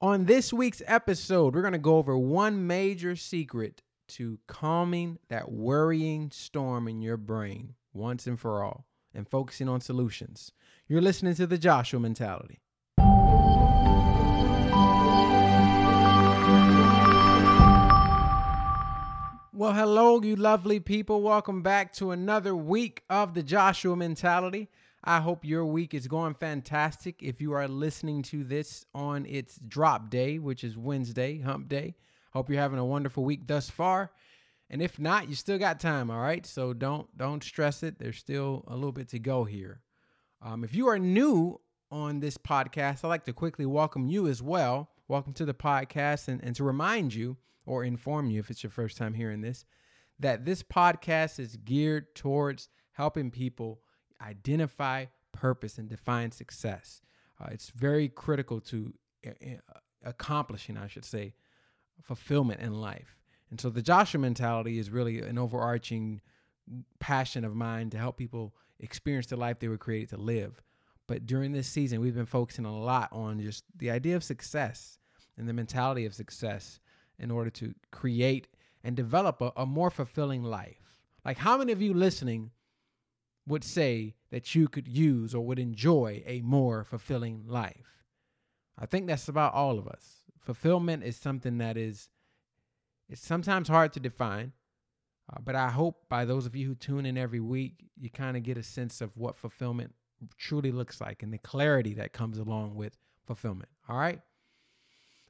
On 0.00 0.26
this 0.26 0.52
week's 0.52 0.80
episode, 0.86 1.56
we're 1.56 1.60
going 1.60 1.72
to 1.72 1.78
go 1.78 1.96
over 1.96 2.16
one 2.16 2.68
major 2.68 3.16
secret 3.16 3.82
to 4.06 4.38
calming 4.46 5.18
that 5.28 5.50
worrying 5.50 6.30
storm 6.30 6.86
in 6.86 7.02
your 7.02 7.16
brain 7.16 7.74
once 7.92 8.24
and 8.28 8.38
for 8.38 8.62
all 8.62 8.86
and 9.12 9.28
focusing 9.28 9.68
on 9.68 9.80
solutions. 9.80 10.52
You're 10.86 11.00
listening 11.00 11.34
to 11.34 11.48
the 11.48 11.58
Joshua 11.58 11.98
Mentality. 11.98 12.60
Well, 19.52 19.72
hello, 19.72 20.22
you 20.22 20.36
lovely 20.36 20.78
people. 20.78 21.22
Welcome 21.22 21.62
back 21.62 21.92
to 21.94 22.12
another 22.12 22.54
week 22.54 23.02
of 23.10 23.34
the 23.34 23.42
Joshua 23.42 23.96
Mentality. 23.96 24.68
I 25.04 25.20
hope 25.20 25.44
your 25.44 25.64
week 25.64 25.94
is 25.94 26.08
going 26.08 26.34
fantastic. 26.34 27.22
If 27.22 27.40
you 27.40 27.52
are 27.52 27.68
listening 27.68 28.22
to 28.24 28.42
this 28.42 28.84
on 28.94 29.26
its 29.26 29.56
drop 29.56 30.10
day, 30.10 30.38
which 30.38 30.64
is 30.64 30.76
Wednesday, 30.76 31.38
hump 31.40 31.68
day, 31.68 31.94
hope 32.32 32.50
you're 32.50 32.60
having 32.60 32.80
a 32.80 32.84
wonderful 32.84 33.24
week 33.24 33.46
thus 33.46 33.70
far. 33.70 34.10
And 34.68 34.82
if 34.82 34.98
not, 34.98 35.28
you 35.28 35.34
still 35.34 35.56
got 35.56 35.80
time, 35.80 36.10
all 36.10 36.20
right? 36.20 36.44
So 36.44 36.72
don't 36.72 37.16
don't 37.16 37.42
stress 37.44 37.82
it. 37.82 37.98
There's 37.98 38.18
still 38.18 38.64
a 38.66 38.74
little 38.74 38.92
bit 38.92 39.08
to 39.10 39.18
go 39.18 39.44
here. 39.44 39.80
Um, 40.42 40.64
if 40.64 40.74
you 40.74 40.88
are 40.88 40.98
new 40.98 41.60
on 41.90 42.20
this 42.20 42.36
podcast, 42.36 43.04
I'd 43.04 43.08
like 43.08 43.24
to 43.24 43.32
quickly 43.32 43.66
welcome 43.66 44.06
you 44.06 44.26
as 44.26 44.42
well. 44.42 44.90
Welcome 45.06 45.32
to 45.34 45.44
the 45.44 45.54
podcast 45.54 46.28
and, 46.28 46.42
and 46.42 46.54
to 46.56 46.64
remind 46.64 47.14
you 47.14 47.38
or 47.64 47.84
inform 47.84 48.30
you 48.30 48.40
if 48.40 48.50
it's 48.50 48.62
your 48.62 48.70
first 48.70 48.96
time 48.96 49.14
hearing 49.14 49.42
this 49.42 49.64
that 50.20 50.44
this 50.44 50.64
podcast 50.64 51.38
is 51.38 51.56
geared 51.56 52.14
towards 52.16 52.68
helping 52.92 53.30
people 53.30 53.80
identify 54.20 55.06
purpose 55.32 55.78
and 55.78 55.88
define 55.88 56.30
success. 56.32 57.02
Uh, 57.40 57.48
it's 57.50 57.70
very 57.70 58.08
critical 58.08 58.60
to 58.60 58.92
accomplishing, 60.04 60.76
I 60.76 60.88
should 60.88 61.04
say, 61.04 61.34
fulfillment 62.02 62.60
in 62.60 62.72
life. 62.74 63.16
And 63.50 63.60
so 63.60 63.70
the 63.70 63.82
Joshua 63.82 64.20
mentality 64.20 64.78
is 64.78 64.90
really 64.90 65.20
an 65.20 65.38
overarching 65.38 66.20
passion 66.98 67.44
of 67.44 67.54
mine 67.54 67.90
to 67.90 67.98
help 67.98 68.16
people 68.16 68.54
experience 68.78 69.26
the 69.26 69.36
life 69.36 69.58
they 69.58 69.68
were 69.68 69.78
created 69.78 70.10
to 70.10 70.16
live. 70.16 70.62
But 71.06 71.26
during 71.26 71.52
this 71.52 71.66
season, 71.66 72.00
we've 72.00 72.14
been 72.14 72.26
focusing 72.26 72.66
a 72.66 72.78
lot 72.78 73.08
on 73.12 73.40
just 73.40 73.64
the 73.76 73.90
idea 73.90 74.14
of 74.16 74.22
success 74.22 74.98
and 75.36 75.48
the 75.48 75.54
mentality 75.54 76.04
of 76.04 76.14
success 76.14 76.80
in 77.18 77.30
order 77.30 77.50
to 77.50 77.74
create 77.90 78.48
and 78.84 78.94
develop 78.94 79.40
a, 79.40 79.52
a 79.56 79.64
more 79.64 79.90
fulfilling 79.90 80.42
life. 80.42 80.76
Like, 81.24 81.38
how 81.38 81.56
many 81.56 81.72
of 81.72 81.80
you 81.82 81.94
listening 81.94 82.50
would 83.48 83.64
say 83.64 84.14
that 84.30 84.54
you 84.54 84.68
could 84.68 84.86
use 84.86 85.34
or 85.34 85.44
would 85.44 85.58
enjoy 85.58 86.22
a 86.26 86.40
more 86.42 86.84
fulfilling 86.84 87.44
life? 87.46 88.04
I 88.78 88.86
think 88.86 89.06
that's 89.06 89.28
about 89.28 89.54
all 89.54 89.78
of 89.78 89.88
us. 89.88 90.22
Fulfillment 90.38 91.02
is 91.02 91.16
something 91.16 91.58
that 91.58 91.76
is 91.76 92.08
it's 93.08 93.26
sometimes 93.26 93.68
hard 93.68 93.92
to 93.94 94.00
define, 94.00 94.52
uh, 95.32 95.40
but 95.42 95.54
I 95.54 95.70
hope 95.70 96.08
by 96.08 96.24
those 96.24 96.44
of 96.46 96.54
you 96.54 96.68
who 96.68 96.74
tune 96.74 97.06
in 97.06 97.16
every 97.16 97.40
week, 97.40 97.86
you 97.96 98.10
kind 98.10 98.36
of 98.36 98.42
get 98.42 98.58
a 98.58 98.62
sense 98.62 99.00
of 99.00 99.16
what 99.16 99.36
fulfillment 99.36 99.94
truly 100.36 100.70
looks 100.70 101.00
like 101.00 101.22
and 101.22 101.32
the 101.32 101.38
clarity 101.38 101.94
that 101.94 102.12
comes 102.12 102.38
along 102.38 102.74
with 102.74 102.98
fulfillment. 103.26 103.70
All 103.88 103.96
right. 103.96 104.20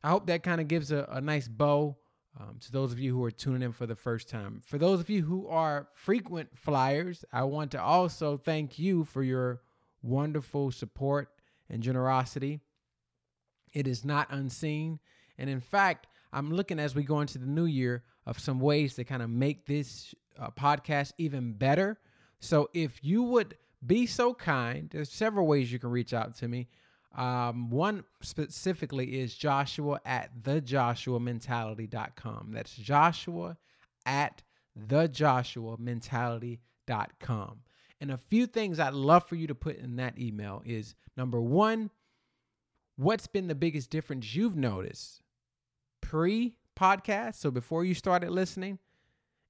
I 0.03 0.11
hope 0.11 0.27
that 0.27 0.43
kind 0.43 0.61
of 0.61 0.69
gives 0.69 0.93
a, 0.93 1.09
a 1.11 1.21
nice 1.21 1.49
bow 1.49 1.97
um, 2.41 2.59
to 2.61 2.73
those 2.73 2.93
of 2.93 2.99
you 2.99 3.15
who 3.15 3.25
are 3.25 3.31
tuning 3.31 3.63
in 3.63 3.73
for 3.73 3.87
the 3.87 3.97
first 3.97 4.29
time. 4.29 4.63
For 4.65 4.79
those 4.79 5.01
of 5.01 5.11
you 5.11 5.23
who 5.23 5.49
are 5.49 5.89
frequent 5.95 6.57
flyers, 6.57 7.25
I 7.33 7.43
want 7.45 7.73
to 7.73 7.83
also 7.83 8.37
thank 8.37 8.79
you 8.79 9.05
for 9.05 9.23
your 9.23 9.63
wonderful 10.03 10.71
support 10.71 11.31
and 11.69 11.83
generosity. 11.83 12.61
It 13.73 13.87
is 13.87 14.05
not 14.05 14.29
unseen. 14.31 15.01
And 15.37 15.51
in 15.51 15.61
fact, 15.61 16.07
I'm 16.33 16.53
looking 16.53 16.79
as 16.79 16.95
we 16.95 17.03
go 17.03 17.21
into 17.21 17.39
the 17.39 17.47
new 17.47 17.67
year 17.67 18.05
of 18.27 18.39
some 18.39 18.61
ways 18.61 18.95
to 18.95 19.05
kind 19.05 19.23
of 19.23 19.31
make 19.31 19.67
this 19.67 20.15
uh, 20.39 20.51
podcast 20.51 21.13
even 21.19 21.53
better. 21.53 21.99
So 22.41 22.71
if 22.73 23.03
you 23.03 23.23
would 23.25 23.57
be 23.85 24.07
so 24.07 24.35
kind, 24.35 24.89
there's 24.91 25.11
several 25.11 25.47
ways 25.47 25.73
you 25.73 25.79
can 25.79 25.91
reach 25.91 26.13
out 26.13 26.37
to 26.37 26.49
me. 26.49 26.69
Um, 27.15 27.71
one 27.71 28.05
specifically 28.23 29.21
is 29.21 29.35
Joshua 29.35 30.01
at 30.05 30.43
thejoshuamentality.com. 30.43 32.51
That's 32.53 32.75
Joshua 32.75 33.57
at 34.05 34.43
thejoshuamentality.com. 34.79 37.61
And 38.01 38.13
a 38.13 38.17
few 38.17 38.47
things 38.47 38.79
I'd 38.79 38.95
love 38.95 39.27
for 39.27 39.35
you 39.35 39.49
to 39.49 39.55
put 39.55 39.79
in 39.79 39.97
that 39.97 40.19
email 40.19 40.63
is 40.65 40.95
number 41.17 41.41
one, 41.41 41.91
what's 42.97 43.27
been 43.27 43.49
the 43.49 43.57
biggest 43.57 43.91
difference 43.91 44.35
you've 44.35 44.57
noticed 44.57 45.21
pre 46.01 46.55
podcast? 46.79 47.37
So 47.37 47.51
before 47.51 47.85
you 47.85 47.95
started 47.95 48.31
listening, 48.31 48.79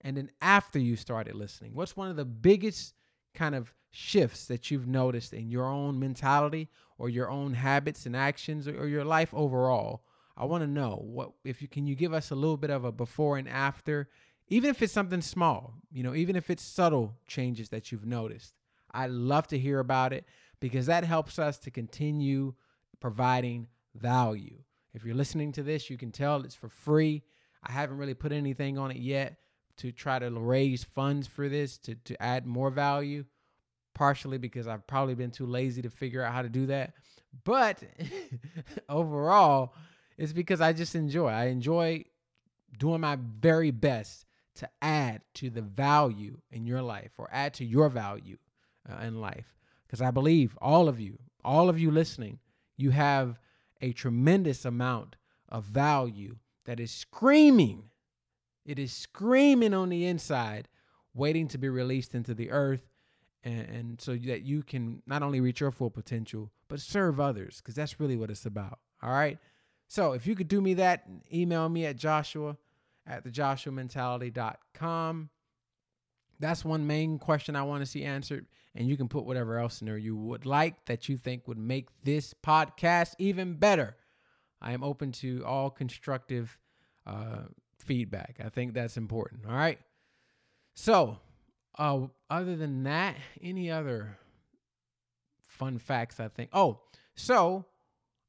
and 0.01 0.17
then 0.17 0.31
after 0.41 0.79
you 0.79 0.97
started 0.97 1.35
listening? 1.35 1.75
What's 1.75 1.97
one 1.97 2.09
of 2.09 2.17
the 2.17 2.25
biggest 2.25 2.95
kind 3.35 3.55
of 3.55 3.75
shifts 3.91 4.47
that 4.47 4.71
you've 4.71 4.87
noticed 4.87 5.33
in 5.33 5.51
your 5.51 5.67
own 5.67 5.99
mentality 5.99 6.69
or 6.98 7.09
your 7.09 7.31
own 7.31 7.54
habits 7.54 8.06
and 8.06 8.16
actions 8.16 8.66
or, 8.69 8.86
your 8.86 9.04
life 9.04 9.32
overall. 9.32 10.03
I 10.36 10.44
want 10.44 10.62
to 10.62 10.69
know 10.69 11.00
what 11.04 11.32
if 11.44 11.62
you 11.62 11.69
can 11.69 11.86
you 11.86 11.94
give 11.94 12.12
us 12.12 12.31
a 12.31 12.34
little 12.34 12.56
bit 12.56 12.70
of 12.70 12.84
a 12.84 12.92
before 12.92 13.38
and 13.38 13.48
after, 13.48 14.09
even 14.48 14.70
if 14.70 14.82
it's 14.82 14.92
something 14.92 15.20
small, 15.20 15.75
you 15.91 16.03
know, 16.03 16.14
even 16.14 16.36
if 16.36 16.50
it's 16.50 16.62
subtle 16.62 17.16
changes 17.26 17.70
that 17.70 17.91
you've 17.91 18.06
noticed. 18.06 18.54
I'd 18.92 19.10
love 19.10 19.47
to 19.48 19.59
hear 19.59 19.81
about 19.81 20.12
it 20.12 20.25
because 20.60 20.86
that 20.86 21.04
helps 21.04 21.38
us 21.38 21.59
to 21.59 21.70
continue 21.70 22.54
providing 23.00 23.69
value. 23.94 24.59
If 24.94 25.04
you're 25.04 25.15
listening 25.15 25.53
to 25.53 25.62
this, 25.62 25.91
you 25.91 25.97
can 25.98 26.10
tell 26.10 26.42
it's 26.42 26.54
for 26.54 26.69
free. 26.69 27.22
I 27.62 27.72
haven't 27.72 27.98
really 27.98 28.15
put 28.15 28.32
anything 28.32 28.78
on 28.78 28.91
it 28.91 28.97
yet 28.97 29.36
to 29.78 29.92
try 29.92 30.19
to 30.19 30.30
raise 30.30 30.84
funds 30.84 31.26
for 31.26 31.48
this 31.48 31.78
to, 31.78 31.94
to 31.94 32.20
add 32.22 32.47
more 32.47 32.70
value, 32.70 33.25
partially 33.98 34.38
because 34.38 34.69
I've 34.69 34.86
probably 34.86 35.14
been 35.14 35.31
too 35.31 35.47
lazy 35.47 35.82
to 35.82 35.91
figure 35.91 36.22
out 36.22 36.32
how 36.32 36.42
to 36.42 36.48
do 36.48 36.66
that. 36.66 36.92
But 37.44 37.82
overall, 38.88 39.75
it's 40.16 40.32
because 40.32 40.60
I 40.60 40.72
just 40.72 40.94
enjoy. 40.94 41.28
I 41.28 41.47
enjoy 41.47 42.04
doing 42.78 43.00
my 43.00 43.19
very 43.41 43.70
best 43.70 44.25
to 44.56 44.69
add 44.81 45.22
to 45.34 45.50
the 45.50 45.62
value 45.62 46.38
in 46.50 46.66
your 46.66 46.82
life 46.82 47.12
or 47.19 47.28
add 47.32 47.54
to 47.54 47.64
your 47.64 47.88
value 47.88 48.38
uh, 48.88 49.04
in 49.04 49.20
life. 49.20 49.56
Because 49.86 50.00
I 50.00 50.10
believe 50.10 50.56
all 50.60 50.88
of 50.88 51.00
you, 51.00 51.19
all 51.44 51.69
of 51.69 51.78
you 51.78 51.91
listening, 51.91 52.38
you 52.76 52.91
have 52.91 53.41
a 53.80 53.92
tremendous 53.92 54.65
amount 54.65 55.16
of 55.48 55.65
value 55.65 56.36
that 56.66 56.78
is 56.78 56.91
screaming 56.91 57.88
it 58.69 58.78
is 58.78 58.92
screaming 58.92 59.72
on 59.72 59.88
the 59.88 60.04
inside, 60.04 60.69
waiting 61.15 61.48
to 61.48 61.59
be 61.59 61.70
released 61.70 62.15
into 62.15 62.34
the 62.34 62.50
earth. 62.50 62.86
And, 63.48 63.69
and 63.70 64.00
so 64.00 64.14
that 64.14 64.42
you 64.42 64.62
can 64.62 65.03
not 65.06 65.22
only 65.22 65.41
reach 65.41 65.60
your 65.60 65.70
full 65.70 65.91
potential, 65.91 66.50
but 66.69 66.81
serve 66.81 67.19
others, 67.19 67.59
because 67.59 67.75
that's 67.75 67.98
really 67.98 68.16
what 68.16 68.31
it's 68.31 68.44
about. 68.44 68.78
All 69.03 69.10
right. 69.10 69.38
So 69.88 70.12
if 70.12 70.26
you 70.26 70.34
could 70.34 70.48
do 70.48 70.60
me 70.60 70.75
that, 70.75 71.06
email 71.32 71.69
me 71.69 71.86
at 71.86 71.97
joshua 71.97 72.59
at 73.06 73.25
thejoshuamentality.com. 73.25 75.31
That's 76.41 76.64
one 76.64 76.86
main 76.86 77.19
question 77.19 77.56
I 77.56 77.62
want 77.62 77.82
to 77.82 77.86
see 77.86 78.04
answered. 78.04 78.47
And 78.75 78.86
you 78.86 78.98
can 78.98 79.09
put 79.09 79.25
whatever 79.25 79.59
else 79.59 79.80
in 79.80 79.86
there 79.86 79.97
you 79.97 80.15
would 80.15 80.44
like 80.44 80.84
that 80.84 81.09
you 81.09 81.16
think 81.16 81.48
would 81.48 81.59
make 81.59 81.88
this 82.04 82.34
podcast 82.34 83.15
even 83.19 83.54
better. 83.54 83.97
I 84.60 84.72
am 84.72 84.84
open 84.84 85.10
to 85.12 85.42
all 85.47 85.70
constructive 85.70 86.59
uh, 87.06 87.44
feedback. 87.78 88.41
I 88.44 88.50
think 88.50 88.75
that's 88.75 88.98
important. 88.98 89.47
All 89.48 89.56
right. 89.56 89.78
So, 90.75 91.19
uh, 91.77 92.06
other 92.31 92.56
than 92.56 92.84
that, 92.84 93.17
any 93.43 93.71
other 93.71 94.19
fun 95.41 95.79
facts? 95.79 96.21
I 96.21 96.29
think. 96.29 96.51
Oh, 96.53 96.81
so 97.15 97.67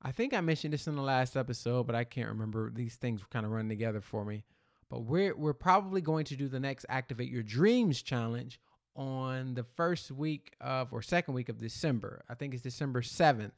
I 0.02 0.12
think 0.12 0.34
I 0.34 0.42
mentioned 0.42 0.74
this 0.74 0.88
in 0.88 0.96
the 0.96 1.02
last 1.02 1.36
episode, 1.36 1.86
but 1.86 1.96
I 1.96 2.04
can't 2.04 2.30
remember. 2.30 2.72
These 2.74 2.96
things 2.96 3.22
kind 3.30 3.46
of 3.46 3.52
run 3.52 3.70
together 3.70 4.02
for 4.02 4.26
me. 4.26 4.44
But 4.90 5.02
we're 5.02 5.36
we're 5.36 5.54
probably 5.54 6.02
going 6.02 6.26
to 6.26 6.36
do 6.36 6.48
the 6.48 6.60
next 6.60 6.86
Activate 6.90 7.30
Your 7.30 7.44
Dreams 7.44 8.02
challenge 8.02 8.60
on 8.96 9.54
the 9.54 9.64
first 9.64 10.12
week 10.12 10.56
of 10.60 10.92
or 10.92 11.02
second 11.02 11.34
week 11.34 11.50
of 11.50 11.58
December. 11.58 12.24
I 12.30 12.34
think 12.34 12.54
it's 12.54 12.64
December 12.64 13.02
7th 13.02 13.52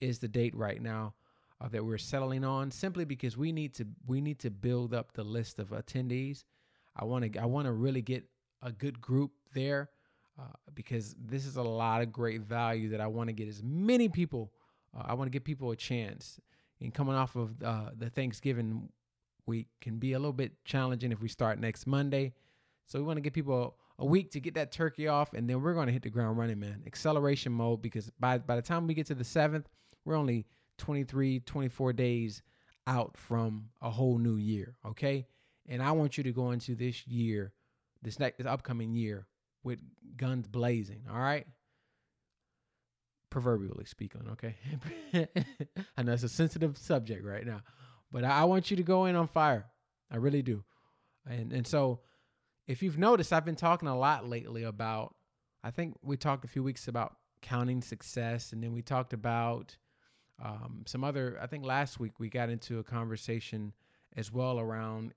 is 0.00 0.18
the 0.20 0.28
date 0.28 0.54
right 0.54 0.80
now 0.80 1.14
uh, 1.60 1.68
that 1.68 1.84
we're 1.84 1.98
settling 1.98 2.44
on 2.44 2.70
simply 2.70 3.04
because 3.04 3.36
we 3.36 3.52
need 3.52 3.74
to 3.74 3.86
we 4.06 4.20
need 4.20 4.38
to 4.40 4.50
build 4.50 4.94
up 4.94 5.12
the 5.12 5.24
list 5.24 5.58
of 5.58 5.70
attendees. 5.70 6.44
I 6.94 7.04
want 7.04 7.32
to 7.32 7.40
I 7.40 7.46
want 7.46 7.66
to 7.66 7.72
really 7.72 8.02
get 8.02 8.24
a 8.62 8.72
good 8.72 9.00
group 9.00 9.32
there 9.54 9.90
uh, 10.38 10.44
because 10.74 11.14
this 11.18 11.46
is 11.46 11.56
a 11.56 11.62
lot 11.62 12.02
of 12.02 12.12
great 12.12 12.42
value 12.42 12.90
that 12.90 13.00
I 13.00 13.06
want 13.06 13.28
to 13.28 13.32
get 13.32 13.48
as 13.48 13.62
many 13.62 14.08
people. 14.08 14.52
Uh, 14.96 15.04
I 15.06 15.14
want 15.14 15.26
to 15.26 15.30
give 15.30 15.44
people 15.44 15.70
a 15.70 15.76
chance. 15.76 16.40
And 16.80 16.94
coming 16.94 17.14
off 17.14 17.34
of 17.34 17.62
uh, 17.62 17.90
the 17.96 18.08
Thanksgiving 18.08 18.88
week 19.46 19.66
can 19.80 19.98
be 19.98 20.12
a 20.12 20.18
little 20.18 20.32
bit 20.32 20.52
challenging 20.64 21.10
if 21.10 21.20
we 21.20 21.28
start 21.28 21.58
next 21.58 21.86
Monday. 21.86 22.34
So 22.86 22.98
we 22.98 23.04
want 23.04 23.16
to 23.16 23.20
give 23.20 23.32
people 23.32 23.76
a, 23.98 24.06
week 24.06 24.30
to 24.30 24.40
get 24.40 24.54
that 24.54 24.70
turkey 24.70 25.08
off, 25.08 25.34
and 25.34 25.50
then 25.50 25.60
we're 25.60 25.74
going 25.74 25.88
to 25.88 25.92
hit 25.92 26.02
the 26.02 26.10
ground 26.10 26.38
running, 26.38 26.60
man. 26.60 26.82
Acceleration 26.86 27.52
mode 27.52 27.82
because 27.82 28.10
by 28.20 28.38
by 28.38 28.56
the 28.56 28.62
time 28.62 28.86
we 28.86 28.94
get 28.94 29.06
to 29.06 29.14
the 29.14 29.24
seventh, 29.24 29.68
we're 30.04 30.14
only 30.14 30.46
23, 30.78 31.40
24 31.40 31.92
days 31.92 32.42
out 32.86 33.16
from 33.16 33.68
a 33.82 33.90
whole 33.90 34.18
new 34.18 34.36
year, 34.36 34.76
okay? 34.86 35.26
And 35.68 35.82
I 35.82 35.92
want 35.92 36.16
you 36.16 36.24
to 36.24 36.32
go 36.32 36.52
into 36.52 36.74
this 36.74 37.06
year, 37.06 37.52
this 38.02 38.18
next 38.18 38.38
this 38.38 38.46
upcoming 38.46 38.94
year 38.94 39.26
with 39.62 39.80
guns 40.16 40.46
blazing, 40.46 41.02
all 41.10 41.18
right? 41.18 41.46
Proverbially 43.30 43.84
speaking, 43.84 44.22
okay? 44.32 44.56
I 45.96 46.02
know 46.02 46.12
it's 46.12 46.22
a 46.22 46.28
sensitive 46.28 46.78
subject 46.78 47.24
right 47.24 47.46
now, 47.46 47.62
but 48.10 48.24
I 48.24 48.44
want 48.44 48.70
you 48.70 48.76
to 48.78 48.82
go 48.82 49.04
in 49.04 49.16
on 49.16 49.26
fire. 49.26 49.66
I 50.10 50.16
really 50.16 50.42
do. 50.42 50.64
And 51.28 51.52
and 51.52 51.66
so 51.66 52.00
if 52.66 52.82
you've 52.82 52.98
noticed, 52.98 53.32
I've 53.32 53.44
been 53.44 53.56
talking 53.56 53.88
a 53.88 53.98
lot 53.98 54.28
lately 54.28 54.62
about 54.62 55.14
I 55.62 55.70
think 55.70 55.96
we 56.02 56.16
talked 56.16 56.44
a 56.44 56.48
few 56.48 56.62
weeks 56.62 56.88
about 56.88 57.16
counting 57.42 57.82
success, 57.82 58.52
and 58.52 58.62
then 58.62 58.72
we 58.72 58.82
talked 58.82 59.12
about 59.12 59.76
um, 60.42 60.84
some 60.86 61.04
other. 61.04 61.38
I 61.40 61.46
think 61.46 61.64
last 61.64 61.98
week 61.98 62.18
we 62.18 62.28
got 62.28 62.48
into 62.48 62.78
a 62.78 62.84
conversation 62.84 63.72
as 64.16 64.32
well 64.32 64.58
around 64.58 65.14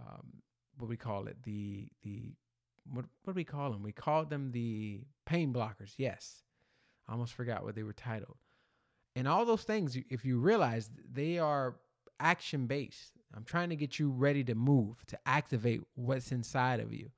um, 0.00 0.42
what 0.78 0.88
we 0.88 0.96
call 0.96 1.26
it 1.26 1.36
the 1.42 1.88
the 2.02 2.32
what 2.90 3.04
what 3.22 3.34
do 3.34 3.36
we 3.36 3.44
call 3.44 3.70
them? 3.70 3.82
We 3.82 3.92
called 3.92 4.30
them 4.30 4.52
the 4.52 5.02
pain 5.26 5.52
blockers. 5.52 5.94
Yes, 5.96 6.42
I 7.08 7.12
almost 7.12 7.34
forgot 7.34 7.64
what 7.64 7.74
they 7.74 7.82
were 7.82 7.92
titled. 7.92 8.36
And 9.16 9.28
all 9.28 9.44
those 9.44 9.62
things, 9.62 9.96
if 10.10 10.24
you 10.24 10.38
realize, 10.38 10.90
they 11.12 11.38
are 11.38 11.76
action 12.18 12.66
based. 12.66 13.12
I'm 13.36 13.44
trying 13.44 13.70
to 13.70 13.76
get 13.76 13.98
you 13.98 14.10
ready 14.10 14.42
to 14.44 14.54
move, 14.54 15.04
to 15.06 15.18
activate 15.26 15.82
what's 15.94 16.32
inside 16.32 16.80
of 16.80 16.92
you. 16.92 17.10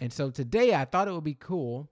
And 0.00 0.12
so 0.12 0.30
today 0.30 0.74
I 0.74 0.84
thought 0.84 1.08
it 1.08 1.12
would 1.12 1.24
be 1.24 1.36
cool 1.38 1.90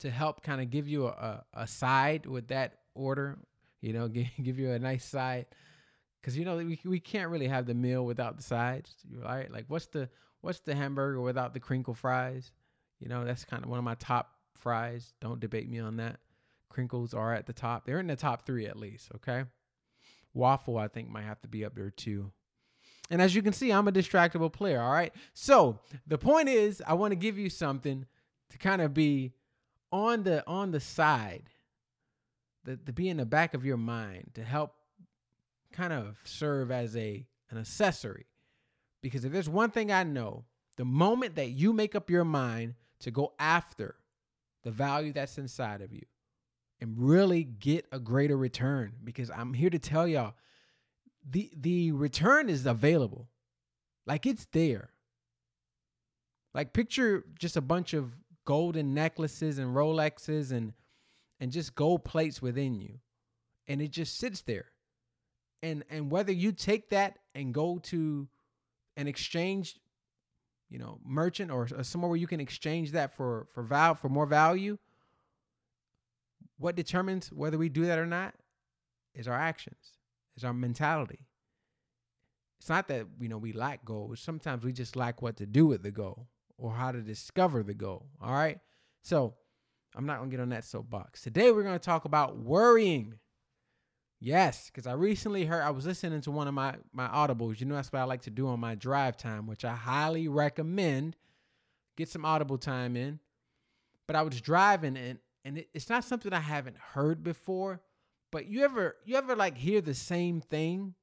to 0.00 0.10
help 0.10 0.42
kind 0.42 0.60
of 0.60 0.70
give 0.70 0.88
you 0.88 1.06
a, 1.06 1.44
a, 1.54 1.66
side 1.66 2.26
with 2.26 2.48
that 2.48 2.78
order, 2.94 3.38
you 3.80 3.92
know, 3.92 4.08
give, 4.08 4.26
give 4.42 4.58
you 4.58 4.72
a 4.72 4.78
nice 4.78 5.04
side. 5.04 5.46
Cause 6.22 6.36
you 6.36 6.44
know, 6.44 6.56
we, 6.56 6.78
we 6.84 7.00
can't 7.00 7.30
really 7.30 7.48
have 7.48 7.66
the 7.66 7.74
meal 7.74 8.04
without 8.04 8.36
the 8.36 8.42
sides, 8.42 8.94
right? 9.24 9.50
Like 9.50 9.64
what's 9.68 9.86
the, 9.86 10.08
what's 10.40 10.60
the 10.60 10.74
hamburger 10.74 11.20
without 11.20 11.52
the 11.52 11.60
crinkle 11.60 11.94
fries? 11.94 12.52
You 13.00 13.08
know, 13.08 13.24
that's 13.24 13.44
kind 13.44 13.64
of 13.64 13.70
one 13.70 13.78
of 13.78 13.84
my 13.84 13.96
top 13.96 14.30
fries. 14.54 15.14
Don't 15.20 15.40
debate 15.40 15.68
me 15.68 15.80
on 15.80 15.96
that. 15.96 16.20
Crinkles 16.72 17.12
are 17.12 17.34
at 17.34 17.46
the 17.46 17.52
top. 17.52 17.84
They're 17.84 17.98
in 17.98 18.06
the 18.06 18.16
top 18.16 18.46
three 18.46 18.66
at 18.66 18.76
least. 18.78 19.10
Okay. 19.16 19.44
Waffle, 20.34 20.78
I 20.78 20.88
think, 20.88 21.10
might 21.10 21.24
have 21.24 21.40
to 21.42 21.48
be 21.48 21.64
up 21.64 21.74
there 21.74 21.90
too. 21.90 22.32
And 23.10 23.20
as 23.20 23.34
you 23.34 23.42
can 23.42 23.52
see, 23.52 23.70
I'm 23.70 23.88
a 23.88 23.92
distractible 23.92 24.52
player. 24.52 24.80
All 24.80 24.92
right. 24.92 25.12
So 25.34 25.80
the 26.06 26.16
point 26.16 26.48
is, 26.48 26.82
I 26.86 26.94
want 26.94 27.12
to 27.12 27.16
give 27.16 27.38
you 27.38 27.50
something 27.50 28.06
to 28.50 28.58
kind 28.58 28.80
of 28.80 28.94
be 28.94 29.32
on 29.90 30.22
the 30.22 30.42
on 30.46 30.70
the 30.70 30.80
side, 30.80 31.50
the, 32.64 32.76
to 32.76 32.92
be 32.92 33.08
in 33.08 33.18
the 33.18 33.26
back 33.26 33.52
of 33.52 33.64
your 33.64 33.76
mind 33.76 34.30
to 34.34 34.42
help 34.42 34.74
kind 35.72 35.92
of 35.92 36.18
serve 36.24 36.70
as 36.70 36.96
a 36.96 37.26
an 37.50 37.58
accessory. 37.58 38.26
Because 39.02 39.24
if 39.24 39.32
there's 39.32 39.48
one 39.48 39.70
thing 39.70 39.90
I 39.90 40.04
know, 40.04 40.44
the 40.76 40.84
moment 40.84 41.34
that 41.34 41.50
you 41.50 41.72
make 41.72 41.94
up 41.94 42.08
your 42.08 42.24
mind 42.24 42.74
to 43.00 43.10
go 43.10 43.32
after 43.38 43.96
the 44.62 44.70
value 44.70 45.12
that's 45.12 45.38
inside 45.38 45.82
of 45.82 45.92
you 45.92 46.02
and 46.80 46.94
really 46.96 47.44
get 47.44 47.86
a 47.92 47.98
greater 47.98 48.36
return, 48.36 48.92
because 49.04 49.30
I'm 49.30 49.54
here 49.54 49.70
to 49.70 49.78
tell 49.78 50.06
y'all 50.06 50.34
the 51.28 51.50
the 51.56 51.92
return 51.92 52.48
is 52.48 52.66
available. 52.66 53.28
Like 54.06 54.26
it's 54.26 54.46
there. 54.52 54.90
Like 56.54 56.72
picture 56.72 57.24
just 57.38 57.56
a 57.56 57.60
bunch 57.60 57.94
of 57.94 58.12
golden 58.44 58.94
necklaces 58.94 59.58
and 59.58 59.74
Rolexes 59.74 60.52
and 60.52 60.72
and 61.40 61.52
just 61.52 61.74
gold 61.74 62.04
plates 62.04 62.42
within 62.42 62.80
you. 62.80 63.00
And 63.66 63.80
it 63.80 63.90
just 63.90 64.18
sits 64.18 64.42
there. 64.42 64.71
And 65.62 65.84
and 65.90 66.10
whether 66.10 66.32
you 66.32 66.52
take 66.52 66.90
that 66.90 67.18
and 67.34 67.54
go 67.54 67.78
to 67.84 68.28
an 68.96 69.06
exchange, 69.06 69.76
you 70.68 70.78
know, 70.78 70.98
merchant 71.04 71.50
or, 71.50 71.68
or 71.76 71.84
somewhere 71.84 72.08
where 72.08 72.18
you 72.18 72.26
can 72.26 72.40
exchange 72.40 72.92
that 72.92 73.14
for 73.14 73.46
for 73.52 73.62
val 73.62 73.94
for 73.94 74.08
more 74.08 74.26
value, 74.26 74.78
what 76.58 76.74
determines 76.74 77.32
whether 77.32 77.58
we 77.58 77.68
do 77.68 77.86
that 77.86 77.98
or 77.98 78.06
not 78.06 78.34
is 79.14 79.28
our 79.28 79.38
actions. 79.38 79.98
is 80.36 80.44
our 80.44 80.54
mentality. 80.54 81.26
It's 82.58 82.68
not 82.68 82.88
that 82.88 83.06
you 83.20 83.28
know 83.28 83.38
we 83.38 83.52
lack 83.52 83.84
goals. 83.84 84.20
Sometimes 84.20 84.64
we 84.64 84.72
just 84.72 84.96
lack 84.96 85.20
what 85.20 85.36
to 85.38 85.46
do 85.46 85.66
with 85.66 85.82
the 85.82 85.90
goal 85.90 86.28
or 86.56 86.72
how 86.72 86.92
to 86.92 87.00
discover 87.00 87.62
the 87.62 87.74
goal. 87.74 88.06
All 88.22 88.32
right. 88.32 88.60
So 89.02 89.34
I'm 89.96 90.06
not 90.06 90.18
gonna 90.18 90.30
get 90.30 90.40
on 90.40 90.50
that 90.50 90.64
soapbox. 90.64 91.22
Today 91.22 91.50
we're 91.50 91.64
gonna 91.64 91.78
talk 91.78 92.04
about 92.04 92.38
worrying. 92.38 93.14
Yes, 94.24 94.70
because 94.70 94.86
I 94.86 94.92
recently 94.92 95.46
heard 95.46 95.62
I 95.62 95.70
was 95.70 95.84
listening 95.84 96.20
to 96.20 96.30
one 96.30 96.46
of 96.46 96.54
my 96.54 96.76
my 96.92 97.08
audibles. 97.08 97.58
You 97.58 97.66
know 97.66 97.74
that's 97.74 97.92
what 97.92 97.98
I 97.98 98.04
like 98.04 98.22
to 98.22 98.30
do 98.30 98.46
on 98.46 98.60
my 98.60 98.76
drive 98.76 99.16
time, 99.16 99.48
which 99.48 99.64
I 99.64 99.74
highly 99.74 100.28
recommend. 100.28 101.16
Get 101.96 102.08
some 102.08 102.24
audible 102.24 102.56
time 102.56 102.96
in. 102.96 103.18
But 104.06 104.14
I 104.14 104.22
was 104.22 104.40
driving 104.40 104.96
and 104.96 105.18
and 105.44 105.58
it, 105.58 105.70
it's 105.74 105.88
not 105.88 106.04
something 106.04 106.32
I 106.32 106.38
haven't 106.38 106.76
heard 106.76 107.24
before, 107.24 107.80
but 108.30 108.46
you 108.46 108.62
ever 108.62 108.94
you 109.04 109.16
ever 109.16 109.34
like 109.34 109.56
hear 109.56 109.80
the 109.80 109.92
same 109.92 110.40
thing? 110.40 110.94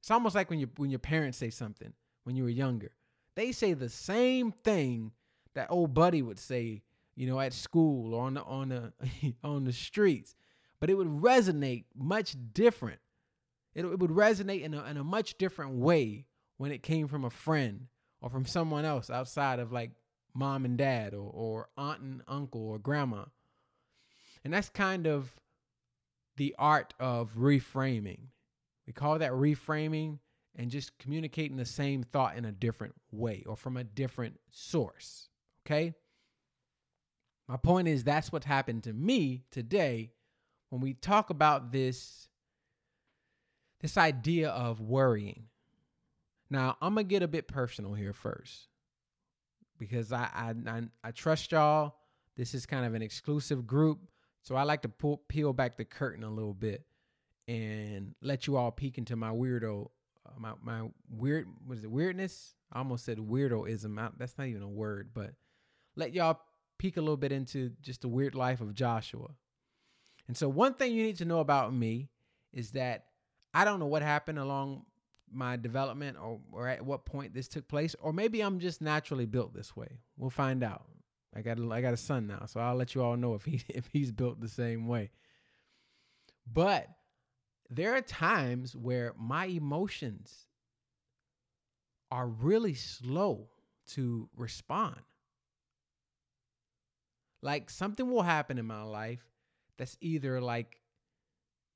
It's 0.00 0.10
almost 0.10 0.34
like 0.34 0.50
when 0.50 0.58
you 0.58 0.68
when 0.76 0.90
your 0.90 0.98
parents 0.98 1.38
say 1.38 1.48
something 1.48 1.94
when 2.24 2.36
you 2.36 2.42
were 2.42 2.50
younger. 2.50 2.90
They 3.34 3.50
say 3.52 3.72
the 3.72 3.88
same 3.88 4.52
thing 4.52 5.12
that 5.54 5.70
old 5.70 5.94
buddy 5.94 6.20
would 6.20 6.38
say, 6.38 6.82
you 7.14 7.28
know, 7.28 7.40
at 7.40 7.54
school 7.54 8.12
or 8.12 8.26
on 8.26 8.34
the 8.34 8.42
on 8.42 8.68
the 8.68 8.92
on 9.42 9.64
the 9.64 9.72
streets, 9.72 10.34
but 10.80 10.90
it 10.90 10.94
would 10.94 11.08
resonate 11.08 11.84
much 11.94 12.36
different. 12.52 13.00
It, 13.74 13.84
it 13.84 13.98
would 13.98 14.10
resonate 14.10 14.62
in 14.62 14.74
a, 14.74 14.84
in 14.84 14.96
a 14.96 15.04
much 15.04 15.38
different 15.38 15.72
way 15.72 16.26
when 16.56 16.72
it 16.72 16.82
came 16.82 17.08
from 17.08 17.24
a 17.24 17.30
friend 17.30 17.86
or 18.20 18.30
from 18.30 18.44
someone 18.44 18.84
else 18.84 19.10
outside 19.10 19.58
of 19.58 19.72
like 19.72 19.92
mom 20.34 20.64
and 20.64 20.78
dad 20.78 21.14
or, 21.14 21.30
or 21.32 21.68
aunt 21.76 22.00
and 22.00 22.22
uncle 22.28 22.68
or 22.68 22.78
grandma. 22.78 23.24
And 24.44 24.52
that's 24.52 24.68
kind 24.68 25.06
of 25.06 25.32
the 26.36 26.54
art 26.58 26.94
of 27.00 27.34
reframing. 27.36 28.28
We 28.86 28.92
call 28.92 29.18
that 29.18 29.32
reframing 29.32 30.18
and 30.56 30.70
just 30.70 30.98
communicating 30.98 31.56
the 31.56 31.64
same 31.64 32.02
thought 32.02 32.36
in 32.36 32.44
a 32.44 32.52
different 32.52 32.94
way 33.10 33.44
or 33.46 33.56
from 33.56 33.76
a 33.76 33.84
different 33.84 34.40
source. 34.50 35.28
Okay? 35.66 35.94
My 37.46 37.56
point 37.56 37.88
is 37.88 38.04
that's 38.04 38.32
what 38.32 38.44
happened 38.44 38.84
to 38.84 38.92
me 38.92 39.44
today 39.50 40.12
when 40.70 40.80
we 40.80 40.94
talk 40.94 41.30
about 41.30 41.72
this 41.72 42.28
this 43.80 43.96
idea 43.96 44.50
of 44.50 44.80
worrying. 44.80 45.44
Now, 46.50 46.76
I'm 46.80 46.94
going 46.94 47.06
to 47.06 47.08
get 47.08 47.22
a 47.22 47.28
bit 47.28 47.46
personal 47.46 47.94
here 47.94 48.12
first 48.12 48.68
because 49.78 50.12
I, 50.12 50.28
I 50.34 50.54
I 50.66 50.82
I 51.04 51.10
trust 51.12 51.52
y'all. 51.52 51.94
This 52.36 52.54
is 52.54 52.66
kind 52.66 52.84
of 52.84 52.94
an 52.94 53.02
exclusive 53.02 53.66
group. 53.66 54.00
So 54.42 54.54
I 54.56 54.62
like 54.62 54.82
to 54.82 54.88
pull, 54.88 55.18
peel 55.28 55.52
back 55.52 55.76
the 55.76 55.84
curtain 55.84 56.24
a 56.24 56.30
little 56.30 56.54
bit 56.54 56.84
and 57.48 58.14
let 58.22 58.46
you 58.46 58.56
all 58.56 58.70
peek 58.70 58.98
into 58.98 59.16
my 59.16 59.30
weirdo, 59.30 59.88
uh, 60.26 60.30
my 60.38 60.52
my 60.62 60.88
weird 61.10 61.48
was 61.66 61.84
it 61.84 61.90
weirdness? 61.90 62.54
I 62.72 62.78
almost 62.78 63.04
said 63.04 63.18
weirdoism. 63.18 64.12
that's 64.18 64.36
not 64.36 64.46
even 64.46 64.62
a 64.62 64.68
word, 64.68 65.10
but 65.14 65.32
let 65.96 66.12
y'all 66.12 66.38
peek 66.78 66.96
a 66.96 67.00
little 67.00 67.16
bit 67.16 67.32
into 67.32 67.70
just 67.80 68.02
the 68.02 68.08
weird 68.08 68.34
life 68.34 68.60
of 68.60 68.74
Joshua. 68.74 69.28
And 70.28 70.36
so 70.36 70.48
one 70.48 70.74
thing 70.74 70.92
you 70.92 71.02
need 71.02 71.16
to 71.18 71.24
know 71.24 71.40
about 71.40 71.72
me 71.72 72.10
is 72.52 72.72
that 72.72 73.06
I 73.54 73.64
don't 73.64 73.80
know 73.80 73.86
what 73.86 74.02
happened 74.02 74.38
along 74.38 74.84
my 75.30 75.56
development 75.56 76.16
or, 76.22 76.38
or 76.52 76.68
at 76.68 76.84
what 76.84 77.04
point 77.04 77.34
this 77.34 77.48
took 77.48 77.66
place, 77.66 77.96
or 78.00 78.12
maybe 78.12 78.40
I'm 78.40 78.60
just 78.60 78.80
naturally 78.80 79.26
built 79.26 79.54
this 79.54 79.74
way. 79.74 79.98
We'll 80.16 80.30
find 80.30 80.62
out. 80.62 80.84
I 81.34 81.42
got 81.42 81.58
a, 81.58 81.70
I 81.70 81.80
got 81.80 81.94
a 81.94 81.98
son 81.98 82.26
now, 82.26 82.44
so 82.46 82.60
I'll 82.60 82.74
let 82.74 82.94
you 82.94 83.02
all 83.02 83.16
know 83.16 83.34
if 83.34 83.44
he 83.44 83.62
if 83.68 83.88
he's 83.92 84.12
built 84.12 84.40
the 84.40 84.48
same 84.48 84.86
way. 84.86 85.10
But 86.50 86.88
there 87.70 87.94
are 87.94 88.00
times 88.00 88.74
where 88.74 89.12
my 89.18 89.46
emotions 89.46 90.46
are 92.10 92.26
really 92.26 92.74
slow 92.74 93.48
to 93.88 94.28
respond. 94.36 95.00
Like 97.42 97.70
something 97.70 98.10
will 98.10 98.22
happen 98.22 98.58
in 98.58 98.66
my 98.66 98.82
life 98.82 99.24
that's 99.78 99.96
either 100.00 100.40
like 100.40 100.80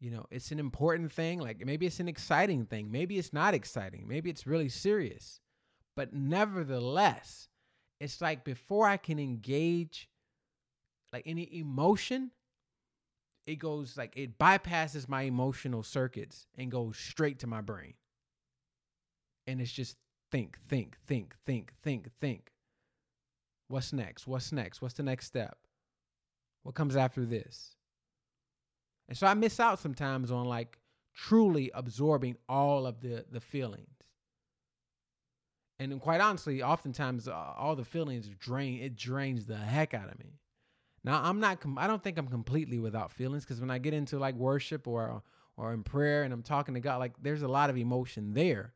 you 0.01 0.11
know, 0.11 0.27
it's 0.33 0.51
an 0.51 0.59
important 0.59 1.13
thing, 1.13 1.39
like 1.39 1.65
maybe 1.65 1.87
it's 1.87 2.01
an 2.01 2.09
exciting 2.09 2.67
thing, 2.67 2.91
maybe 2.91 3.19
it's 3.19 3.33
not 3.33 3.55
exciting, 3.55 4.09
maybe 4.09 4.31
it's 4.31 4.49
really 4.49 4.69
serious. 4.69 5.39
But 5.95 6.13
nevertheless, 6.13 7.49
it's 8.01 8.21
like 8.21 8.43
before 8.43 8.89
I 8.89 8.97
can 8.97 9.21
engage 9.21 10.09
like 11.13 11.23
any 11.25 11.49
emotion, 11.57 12.33
it 13.47 13.57
goes 13.57 13.97
like 13.97 14.15
it 14.17 14.39
bypasses 14.39 15.09
my 15.09 15.23
emotional 15.23 15.85
circuits 15.85 16.49
and 16.59 16.71
goes 16.71 16.97
straight 16.97 17.39
to 17.41 17.47
my 17.47 17.61
brain. 17.61 17.95
And 19.47 19.61
it's 19.61 19.73
just 19.73 19.97
think, 20.33 20.59
think, 20.69 20.97
think, 21.07 21.37
think, 21.47 21.73
think, 21.83 22.09
think. 22.21 22.51
What's 23.69 23.93
next? 23.93 24.27
What's 24.27 24.51
next? 24.51 24.83
What's 24.83 24.95
the 24.95 25.03
next 25.05 25.27
step? 25.27 25.59
What 26.65 26.75
comes 26.75 26.97
after 26.97 27.25
this? 27.25 27.77
And 29.09 29.17
so 29.17 29.27
I 29.27 29.35
miss 29.35 29.61
out 29.61 29.79
sometimes 29.79 30.31
on 30.31 30.47
like 30.47 30.79
truly 31.15 31.71
absorbing 31.75 32.37
all 32.49 32.87
of 32.87 33.01
the 33.01 33.25
the 33.31 33.41
feelings. 33.41 33.89
And 35.79 36.01
quite 36.01 36.21
honestly, 36.21 36.63
oftentimes 36.63 37.27
uh, 37.27 37.35
all 37.35 37.75
the 37.75 37.85
feelings 37.85 38.29
drain 38.39 38.81
it 38.81 38.97
drains 38.97 39.47
the 39.47 39.57
heck 39.57 39.95
out 39.95 40.09
of 40.09 40.19
me. 40.19 40.39
Now 41.05 41.21
I'm 41.23 41.41
not 41.41 41.61
com- 41.61 41.79
I 41.79 41.87
don't 41.87 42.03
think 42.03 42.19
I'm 42.19 42.29
completely 42.29 42.79
without 42.79 43.11
feelings 43.11 43.45
because 43.45 43.61
when 43.61 43.71
I 43.71 43.79
get 43.79 43.93
into 43.95 44.19
like 44.19 44.35
worship 44.37 44.87
or 44.87 45.23
or 45.57 45.73
in 45.73 45.83
prayer 45.83 46.23
and 46.23 46.33
I'm 46.33 46.43
talking 46.43 46.75
to 46.75 46.81
God, 46.81 46.99
like 46.99 47.13
there's 47.21 47.43
a 47.43 47.49
lot 47.49 47.71
of 47.71 47.77
emotion 47.77 48.33
there, 48.33 48.73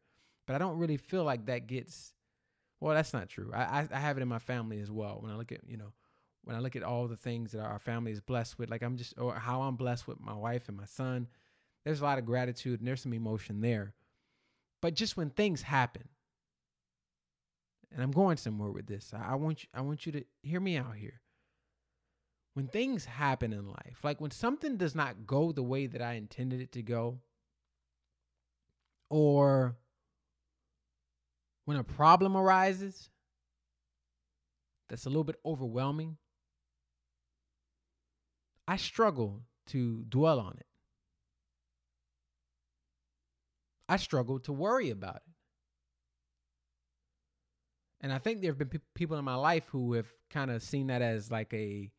but 0.47 0.57
I 0.57 0.59
don't 0.59 0.79
really 0.79 0.97
feel 0.97 1.25
like 1.25 1.47
that 1.47 1.67
gets. 1.67 2.13
Well, 2.81 2.95
that's 2.95 3.15
not 3.15 3.29
true. 3.29 3.51
I, 3.55 3.63
I, 3.63 3.89
I 3.91 3.99
have 3.99 4.19
it 4.19 4.23
in 4.23 4.29
my 4.29 4.39
family 4.39 4.81
as 4.81 4.91
well. 4.91 5.19
When 5.21 5.31
I 5.31 5.37
look 5.37 5.53
at 5.53 5.61
you 5.67 5.77
know, 5.77 5.93
when 6.47 6.55
I 6.55 6.61
look 6.61 6.77
at 6.77 6.85
all 6.85 7.09
the 7.09 7.17
things 7.17 7.51
that 7.53 7.61
our 7.61 7.81
family 7.81 8.13
is 8.13 8.21
blessed 8.21 8.57
with, 8.57 8.71
like 8.71 8.83
I'm 8.83 8.97
just 8.97 9.19
or 9.19 9.35
how 9.35 9.63
I'm 9.63 9.75
blessed 9.75 10.07
with 10.07 10.21
my 10.21 10.33
wife 10.33 10.69
and 10.69 10.77
my 10.77 10.85
son, 10.85 11.27
there's 11.85 12.01
a 12.01 12.05
lot 12.05 12.19
of 12.19 12.25
gratitude 12.25 12.79
and 12.79 12.87
there's 12.87 13.01
some 13.03 13.13
emotion 13.13 13.61
there. 13.61 13.95
But 14.81 14.95
just 14.95 15.17
when 15.17 15.31
things 15.31 15.63
happen, 15.63 16.09
and 17.93 18.01
I'm 18.01 18.13
going 18.13 18.37
somewhere 18.37 18.71
with 18.71 18.87
this, 18.87 19.13
I, 19.13 19.33
I 19.33 19.35
want 19.35 19.65
you 19.65 19.69
I 19.75 19.81
want 19.81 20.07
you 20.07 20.13
to 20.13 20.25
hear 20.45 20.61
me 20.61 20.77
out 20.77 20.95
here 20.95 21.21
when 22.55 22.69
things 22.69 23.07
happen 23.07 23.53
in 23.53 23.67
life, 23.67 23.99
like 24.05 24.21
when 24.21 24.31
something 24.31 24.77
does 24.77 24.95
not 24.95 25.27
go 25.27 25.51
the 25.51 25.65
way 25.65 25.89
that 25.89 26.01
I 26.01 26.13
intended 26.13 26.61
it 26.61 26.71
to 26.73 26.83
go, 26.83 27.19
or 29.11 29.75
when 31.65 31.77
a 31.77 31.83
problem 31.83 32.37
arises 32.37 33.11
that's 34.89 35.07
a 35.07 35.09
little 35.09 35.25
bit 35.25 35.41
overwhelming, 35.45 36.19
I 38.69 38.77
struggle 38.77 39.43
to 39.69 40.05
dwell 40.09 40.41
on 40.41 40.57
it. 40.59 40.67
I 43.89 43.97
struggle 43.97 44.41
to 44.41 44.53
worry 44.53 44.91
about 44.91 45.17
it. 45.17 45.23
And 48.01 48.13
I 48.13 48.19
think 48.19 48.41
there 48.41 48.51
have 48.51 48.59
been 48.59 48.69
pe- 48.69 48.79
people 48.95 49.17
in 49.17 49.25
my 49.25 49.37
life 49.37 49.65
who 49.69 49.95
have 49.95 50.07
kind 50.31 50.51
of 50.51 50.63
seen 50.63 50.89
that 50.89 51.03
as 51.03 51.31
like 51.31 51.53
a 51.55 51.91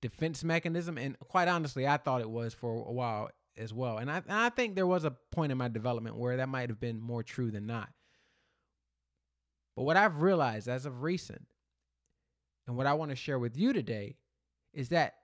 defense 0.00 0.44
mechanism. 0.44 0.98
And 0.98 1.18
quite 1.18 1.48
honestly, 1.48 1.86
I 1.86 1.96
thought 1.96 2.20
it 2.20 2.30
was 2.30 2.54
for 2.54 2.72
a 2.72 2.92
while 2.92 3.30
as 3.56 3.72
well. 3.72 3.98
And 3.98 4.10
I, 4.10 4.16
and 4.18 4.32
I 4.32 4.50
think 4.50 4.74
there 4.74 4.86
was 4.86 5.04
a 5.04 5.10
point 5.32 5.52
in 5.52 5.58
my 5.58 5.68
development 5.68 6.16
where 6.16 6.36
that 6.36 6.48
might 6.48 6.70
have 6.70 6.80
been 6.80 7.00
more 7.00 7.22
true 7.22 7.50
than 7.50 7.66
not. 7.66 7.88
But 9.76 9.82
what 9.82 9.96
I've 9.96 10.22
realized 10.22 10.68
as 10.68 10.86
of 10.86 11.02
recent, 11.02 11.46
and 12.66 12.76
what 12.76 12.86
I 12.86 12.94
want 12.94 13.10
to 13.10 13.16
share 13.16 13.38
with 13.38 13.56
you 13.56 13.72
today, 13.72 14.16
is 14.72 14.88
that 14.88 15.14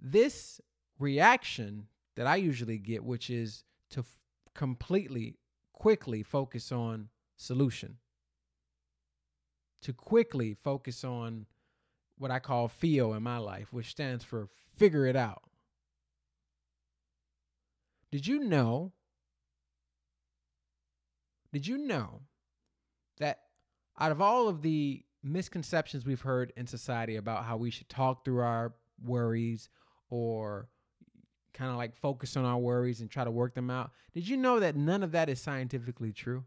this 0.00 0.60
reaction 0.98 1.86
that 2.16 2.26
I 2.26 2.36
usually 2.36 2.78
get, 2.78 3.04
which 3.04 3.30
is 3.30 3.64
to 3.90 4.00
f- 4.00 4.22
completely, 4.54 5.36
quickly 5.72 6.22
focus 6.22 6.72
on 6.72 7.08
solution, 7.36 7.98
to 9.82 9.92
quickly 9.92 10.54
focus 10.54 11.04
on 11.04 11.46
what 12.18 12.30
I 12.30 12.40
call 12.40 12.68
FIO 12.68 13.12
in 13.12 13.22
my 13.22 13.38
life, 13.38 13.72
which 13.72 13.90
stands 13.90 14.24
for 14.24 14.48
figure 14.76 15.06
it 15.06 15.16
out. 15.16 15.42
Did 18.10 18.26
you 18.26 18.40
know? 18.40 18.92
Did 21.52 21.66
you 21.66 21.78
know 21.78 22.22
that 23.18 23.40
out 23.98 24.12
of 24.12 24.20
all 24.20 24.48
of 24.48 24.62
the 24.62 25.04
misconceptions 25.22 26.04
we've 26.04 26.20
heard 26.20 26.52
in 26.56 26.66
society 26.66 27.16
about 27.16 27.44
how 27.44 27.56
we 27.56 27.70
should 27.70 27.88
talk 27.88 28.24
through 28.24 28.40
our 28.40 28.74
worries 29.02 29.68
or 30.10 30.68
kind 31.54 31.70
of 31.70 31.76
like 31.76 31.96
focus 31.96 32.36
on 32.36 32.44
our 32.44 32.58
worries 32.58 33.00
and 33.00 33.10
try 33.10 33.24
to 33.24 33.30
work 33.30 33.54
them 33.54 33.70
out, 33.70 33.90
did 34.14 34.28
you 34.28 34.36
know 34.36 34.60
that 34.60 34.76
none 34.76 35.02
of 35.02 35.12
that 35.12 35.28
is 35.28 35.40
scientifically 35.40 36.12
true? 36.12 36.44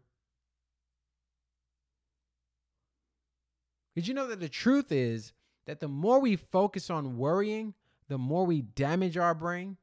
Did 3.94 4.08
you 4.08 4.14
know 4.14 4.26
that 4.28 4.40
the 4.40 4.48
truth 4.48 4.90
is 4.90 5.32
that 5.66 5.80
the 5.80 5.88
more 5.88 6.18
we 6.18 6.36
focus 6.36 6.88
on 6.88 7.18
worrying, 7.18 7.74
the 8.08 8.18
more 8.18 8.46
we 8.46 8.62
damage 8.62 9.16
our 9.16 9.34
brain, 9.34 9.76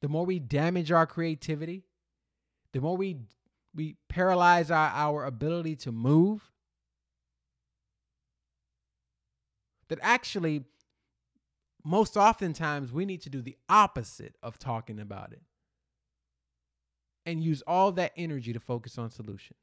the 0.00 0.08
more 0.08 0.24
we 0.24 0.38
damage 0.38 0.90
our 0.90 1.06
creativity, 1.06 1.84
the 2.72 2.80
more 2.80 2.96
we 2.96 3.18
we 3.74 3.96
paralyze 4.08 4.70
our, 4.70 4.88
our 4.88 5.24
ability 5.26 5.76
to 5.76 5.92
move. 5.92 6.50
That 9.88 9.98
actually, 10.02 10.64
most 11.86 12.16
oftentimes, 12.16 12.92
we 12.92 13.04
need 13.04 13.22
to 13.22 13.30
do 13.30 13.40
the 13.40 13.56
opposite 13.68 14.34
of 14.42 14.58
talking 14.58 14.98
about 14.98 15.32
it 15.32 15.42
and 17.24 17.44
use 17.44 17.62
all 17.64 17.92
that 17.92 18.12
energy 18.16 18.52
to 18.52 18.58
focus 18.58 18.98
on 18.98 19.08
solutions. 19.08 19.60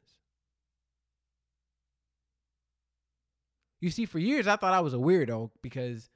You 3.82 3.90
see, 3.90 4.06
for 4.06 4.20
years 4.20 4.48
I 4.48 4.56
thought 4.56 4.74
I 4.74 4.80
was 4.80 4.94
a 4.94 4.98
weirdo 4.98 5.52
because 5.62 6.10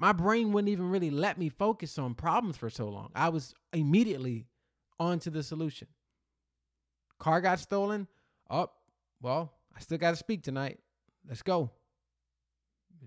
my 0.00 0.12
brain 0.12 0.52
wouldn't 0.52 0.70
even 0.70 0.90
really 0.90 1.10
let 1.10 1.38
me 1.38 1.48
focus 1.48 1.98
on 1.98 2.14
problems 2.14 2.56
for 2.56 2.68
so 2.68 2.88
long. 2.88 3.10
I 3.14 3.28
was 3.28 3.54
immediately 3.72 4.46
on 4.98 5.20
to 5.20 5.30
the 5.30 5.44
solution. 5.44 5.86
Car 7.20 7.40
got 7.40 7.60
stolen. 7.60 8.08
Oh, 8.50 8.70
well, 9.22 9.52
I 9.76 9.78
still 9.78 9.98
got 9.98 10.10
to 10.10 10.16
speak 10.16 10.42
tonight. 10.42 10.80
Let's 11.28 11.42
go. 11.42 11.70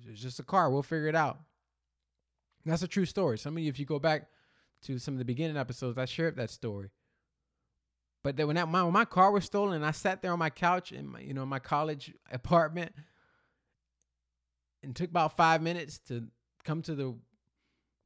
It's 0.07 0.21
just 0.21 0.39
a 0.39 0.43
car. 0.43 0.69
We'll 0.69 0.83
figure 0.83 1.07
it 1.07 1.15
out. 1.15 1.39
That's 2.65 2.83
a 2.83 2.87
true 2.87 3.05
story. 3.05 3.37
Some 3.37 3.57
of 3.57 3.63
you, 3.63 3.69
if 3.69 3.79
you 3.79 3.85
go 3.85 3.99
back 3.99 4.27
to 4.83 4.99
some 4.99 5.13
of 5.13 5.17
the 5.19 5.25
beginning 5.25 5.57
episodes, 5.57 5.97
I 5.97 6.05
shared 6.05 6.35
that 6.37 6.49
story. 6.49 6.89
But 8.23 8.37
then 8.37 8.47
when 8.47 8.55
that 8.55 8.67
my 8.67 8.83
when 8.83 8.93
my 8.93 9.05
car 9.05 9.31
was 9.31 9.45
stolen, 9.45 9.75
and 9.75 9.85
I 9.85 9.91
sat 9.91 10.21
there 10.21 10.31
on 10.31 10.39
my 10.39 10.49
couch 10.51 10.91
in 10.91 11.07
my 11.07 11.19
you 11.21 11.33
know 11.33 11.45
my 11.45 11.59
college 11.59 12.13
apartment 12.31 12.93
and 14.83 14.95
took 14.95 15.09
about 15.09 15.35
five 15.35 15.61
minutes 15.61 15.99
to 16.07 16.27
come 16.63 16.81
to 16.83 16.95
the 16.95 17.15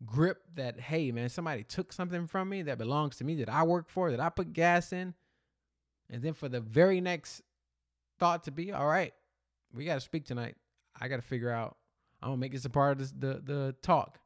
grip 0.05 0.43
that 0.55 0.79
hey 0.79 1.11
man 1.11 1.29
somebody 1.29 1.63
took 1.63 1.93
something 1.93 2.27
from 2.27 2.49
me 2.49 2.61
that 2.61 2.77
belongs 2.77 3.15
to 3.15 3.23
me 3.23 3.35
that 3.35 3.49
i 3.49 3.63
work 3.63 3.89
for 3.89 4.11
that 4.11 4.19
i 4.19 4.27
put 4.27 4.51
gas 4.51 4.91
in 4.91 5.13
and 6.09 6.21
then 6.21 6.33
for 6.33 6.49
the 6.49 6.59
very 6.59 6.99
next 6.99 7.41
thought 8.19 8.43
to 8.43 8.51
be 8.51 8.73
all 8.73 8.85
right 8.85 9.13
we 9.73 9.85
got 9.85 9.95
to 9.95 10.01
speak 10.01 10.25
tonight 10.25 10.55
i 10.99 11.07
got 11.07 11.15
to 11.15 11.21
figure 11.21 11.49
out 11.49 11.77
i'm 12.21 12.27
gonna 12.27 12.37
make 12.37 12.51
this 12.51 12.65
a 12.65 12.69
part 12.69 12.91
of 12.91 12.97
this, 12.99 13.11
the 13.11 13.41
the 13.43 13.75
talk 13.81 14.19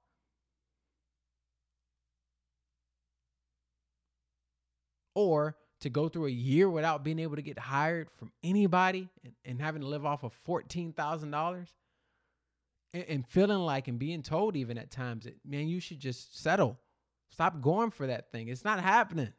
or 5.20 5.56
to 5.82 5.90
go 5.90 6.10
through 6.10 6.28
a 6.28 6.32
year 6.32 6.70
without 6.70 7.04
being 7.04 7.20
able 7.20 7.36
to 7.36 7.42
get 7.42 7.58
hired 7.58 8.10
from 8.18 8.32
anybody 8.44 9.10
and, 9.24 9.34
and 9.46 9.62
having 9.62 9.82
to 9.82 9.88
live 9.88 10.06
off 10.06 10.24
of 10.24 10.34
$14000 10.48 11.68
and, 12.94 13.06
and 13.08 13.28
feeling 13.28 13.60
like 13.60 13.88
and 13.88 14.00
being 14.00 14.22
told 14.22 14.56
even 14.56 14.78
at 14.78 14.92
times 14.92 15.26
that 15.26 15.36
man 15.46 15.68
you 15.68 15.80
should 15.80 16.00
just 16.00 16.42
settle. 16.42 16.78
Stop 17.30 17.62
going 17.62 17.92
for 17.92 18.08
that 18.08 18.32
thing. 18.32 18.48
It's 18.48 18.66
not 18.66 18.80
happening. 18.80 19.34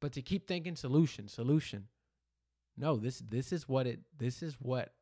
But 0.00 0.12
to 0.12 0.22
keep 0.22 0.46
thinking 0.46 0.76
solution 0.76 1.28
solution. 1.28 1.88
No 2.76 2.96
this 2.96 3.20
this 3.20 3.52
is 3.52 3.68
what 3.68 3.86
it 3.86 4.00
this 4.18 4.42
is 4.42 4.56
what 4.58 4.92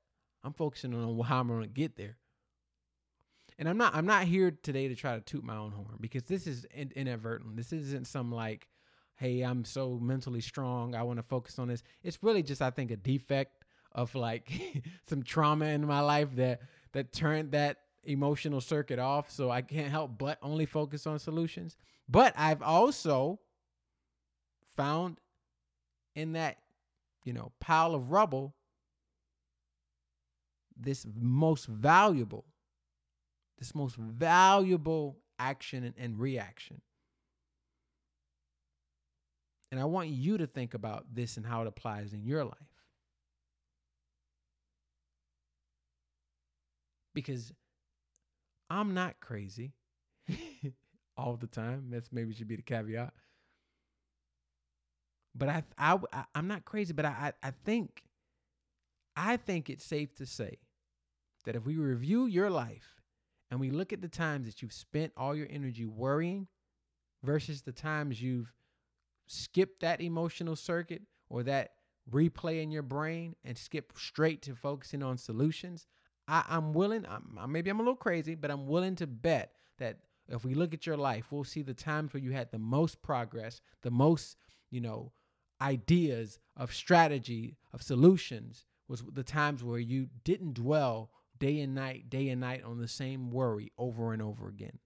i'm 0.45 0.53
focusing 0.53 0.95
on 0.95 1.19
how 1.21 1.41
i'm 1.41 1.63
to 1.63 1.67
get 1.67 1.97
there. 1.97 2.19
And 3.59 3.69
i'm 3.69 3.79
not 3.79 3.95
i'm 3.97 4.07
not 4.07 4.25
here 4.25 4.51
today 4.51 4.89
to 4.89 4.95
try 4.95 5.17
to 5.17 5.21
toot 5.23 5.43
my 5.43 5.57
own 5.57 5.73
horn 5.73 5.97
because 6.01 6.25
this 6.25 6.47
is 6.47 6.67
in, 6.67 6.93
inadvertent. 6.95 7.57
This 7.57 7.73
isn't 7.73 8.07
some 8.07 8.31
like 8.31 8.69
hey 9.23 9.43
i'm 9.43 9.65
so 9.65 9.99
mentally 10.03 10.41
strong 10.41 10.95
i 10.95 11.03
want 11.03 11.19
to 11.19 11.23
focus 11.23 11.59
on 11.59 11.69
this 11.69 11.83
it's 12.03 12.19
really 12.23 12.43
just 12.43 12.61
i 12.61 12.71
think 12.71 12.91
a 12.91 12.97
defect 12.97 13.65
of 13.93 14.15
like 14.15 14.51
some 15.09 15.23
trauma 15.23 15.67
in 15.67 15.87
my 15.87 16.01
life 16.01 16.35
that 16.35 16.61
that 16.93 17.13
turned 17.13 17.53
that 17.53 17.79
emotional 18.05 18.61
circuit 18.61 18.99
off. 18.99 19.31
So 19.31 19.51
I 19.51 19.63
can't 19.63 19.91
help 19.91 20.19
but 20.19 20.39
only 20.43 20.67
focus 20.67 21.07
on 21.07 21.19
solutions. 21.19 21.77
But 22.09 22.35
I've 22.37 22.63
also 22.63 23.41
found 24.77 25.19
in 26.15 26.33
that, 26.33 26.59
you 27.25 27.33
know, 27.33 27.53
pile 27.61 27.95
of 27.95 28.11
rubble 28.11 28.55
this 30.77 31.07
most 31.15 31.67
valuable, 31.67 32.45
this 33.59 33.75
most 33.75 33.97
valuable 33.97 35.19
action 35.39 35.85
and, 35.85 35.95
and 35.97 36.19
reaction. 36.19 36.81
And 39.73 39.81
I 39.81 39.85
want 39.87 40.11
you 40.11 40.39
to 40.39 40.47
think 40.47 40.75
about 40.75 41.07
this 41.13 41.37
and 41.37 41.45
how 41.45 41.63
it 41.63 41.67
applies 41.67 42.13
in 42.13 42.23
your 42.25 42.45
life. 42.45 42.73
because 47.15 47.53
I'm 48.71 48.95
not 48.95 49.21
crazy 49.21 49.73
all 51.17 51.37
the 51.37 51.47
time. 51.47 51.89
That's 51.91 52.13
maybe 52.13 52.35
should 52.35 52.49
be 52.49 52.57
the 52.57 52.63
caveat. 52.63 53.13
But 55.35 55.49
I, 55.49 55.63
I, 55.79 55.99
I 56.13 56.25
am 56.35 56.47
not 56.47 56.65
crazy, 56.65 56.93
but 56.93 57.07
I, 57.07 57.33
I 57.43 57.53
think, 57.65 58.03
I 59.17 59.37
think 59.37 59.71
it's 59.71 59.85
safe 59.85 60.15
to 60.17 60.27
say 60.27 60.59
that 61.45 61.57
if 61.57 61.65
we 61.65 61.77
review 61.77 62.27
your 62.27 62.51
life 62.51 63.01
and 63.51 63.59
we 63.59 63.71
look 63.71 63.93
at 63.93 64.03
the 64.03 64.09
times 64.09 64.47
that 64.47 64.61
you've 64.61 64.73
spent 64.73 65.13
all 65.17 65.35
your 65.35 65.49
energy 65.51 65.87
worrying, 65.87 66.49
versus 67.25 67.63
the 67.63 67.73
times 67.73 68.21
you've 68.21 68.53
skipped 69.27 69.81
that 69.81 70.01
emotional 70.01 70.57
circuit 70.57 71.03
or 71.29 71.43
that 71.45 71.73
replay 72.11 72.63
in 72.63 72.71
your 72.71 72.83
brain 72.83 73.35
and 73.45 73.57
skip 73.57 73.93
straight 73.97 74.43
to 74.43 74.55
focusing 74.55 75.03
on 75.03 75.17
solutions, 75.19 75.87
I, 76.29 76.45
am 76.49 76.73
willing, 76.73 77.07
I'm, 77.09 77.51
maybe 77.51 77.71
I'm 77.71 77.81
a 77.81 77.83
little 77.83 77.97
crazy, 77.97 78.35
but 78.35 78.51
I'm 78.51 78.67
willing 78.67 78.97
to 78.97 79.07
bet 79.07 79.53
that 79.79 79.99
if 80.29 80.45
we 80.45 80.55
look 80.55 80.73
at 80.73 80.87
your 80.87 80.97
life, 80.97 81.31
we'll 81.31 81.45
see 81.45 81.63
the 81.63 81.75
times 81.75 82.13
where 82.13 82.23
you 82.23 82.33
had 82.33 82.51
the 82.51 82.59
most 82.59 83.03
progress, 83.03 83.61
the 83.83 83.91
most, 83.91 84.37
you 84.71 84.81
know, 84.81 85.13
ideas 85.61 86.39
of 86.57 86.73
strategy, 86.73 87.57
of 87.73 87.83
solutions, 87.83 88.67
was 88.89 89.03
the 89.13 89.23
times 89.23 89.63
where 89.63 89.79
you 89.79 90.09
didn't 90.25 90.55
dwell 90.55 91.11
day 91.39 91.61
and 91.61 91.75
night, 91.75 92.09
day 92.09 92.29
and 92.29 92.41
night 92.41 92.63
on 92.63 92.79
the 92.79 92.89
same 92.89 93.31
worry 93.31 93.73
over 93.79 94.13
and 94.13 94.23
over 94.23 94.49
again. 94.49 94.79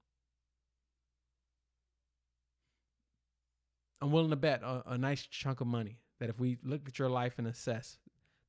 I'm 4.00 4.11
willing 4.11 4.31
to 4.31 4.37
bet 4.37 4.62
a, 4.62 4.83
a 4.93 4.99
nice 4.99 5.23
chunk 5.23 5.61
of 5.61 5.67
money 5.67 5.99
that 6.21 6.29
if 6.29 6.38
we 6.38 6.59
look 6.62 6.88
at 6.88 6.99
your 6.99 7.09
life 7.09 7.35
and 7.38 7.47
assess, 7.47 7.99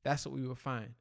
that's 0.04 0.26
what 0.26 0.36
we 0.36 0.48
will 0.48 0.56
find. 0.56 0.94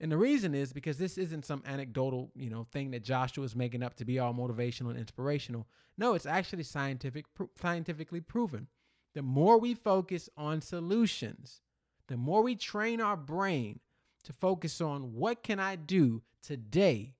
And 0.00 0.10
the 0.10 0.16
reason 0.16 0.54
is 0.54 0.72
because 0.72 0.96
this 0.96 1.18
isn't 1.18 1.44
some 1.44 1.62
anecdotal, 1.66 2.30
you 2.34 2.48
know, 2.48 2.66
thing 2.72 2.90
that 2.92 3.04
Joshua 3.04 3.44
is 3.44 3.54
making 3.54 3.82
up 3.82 3.96
to 3.96 4.04
be 4.04 4.18
all 4.18 4.32
motivational 4.32 4.90
and 4.90 4.98
inspirational. 4.98 5.66
No, 5.98 6.14
it's 6.14 6.26
actually 6.26 6.62
scientific, 6.62 7.26
scientifically 7.60 8.20
proven. 8.20 8.68
The 9.14 9.22
more 9.22 9.58
we 9.58 9.74
focus 9.74 10.30
on 10.36 10.62
solutions, 10.62 11.60
the 12.08 12.16
more 12.16 12.42
we 12.42 12.56
train 12.56 13.00
our 13.00 13.16
brain 13.16 13.80
to 14.24 14.32
focus 14.32 14.80
on 14.80 15.14
what 15.14 15.42
can 15.42 15.60
I 15.60 15.76
do 15.76 16.22
today 16.42 17.14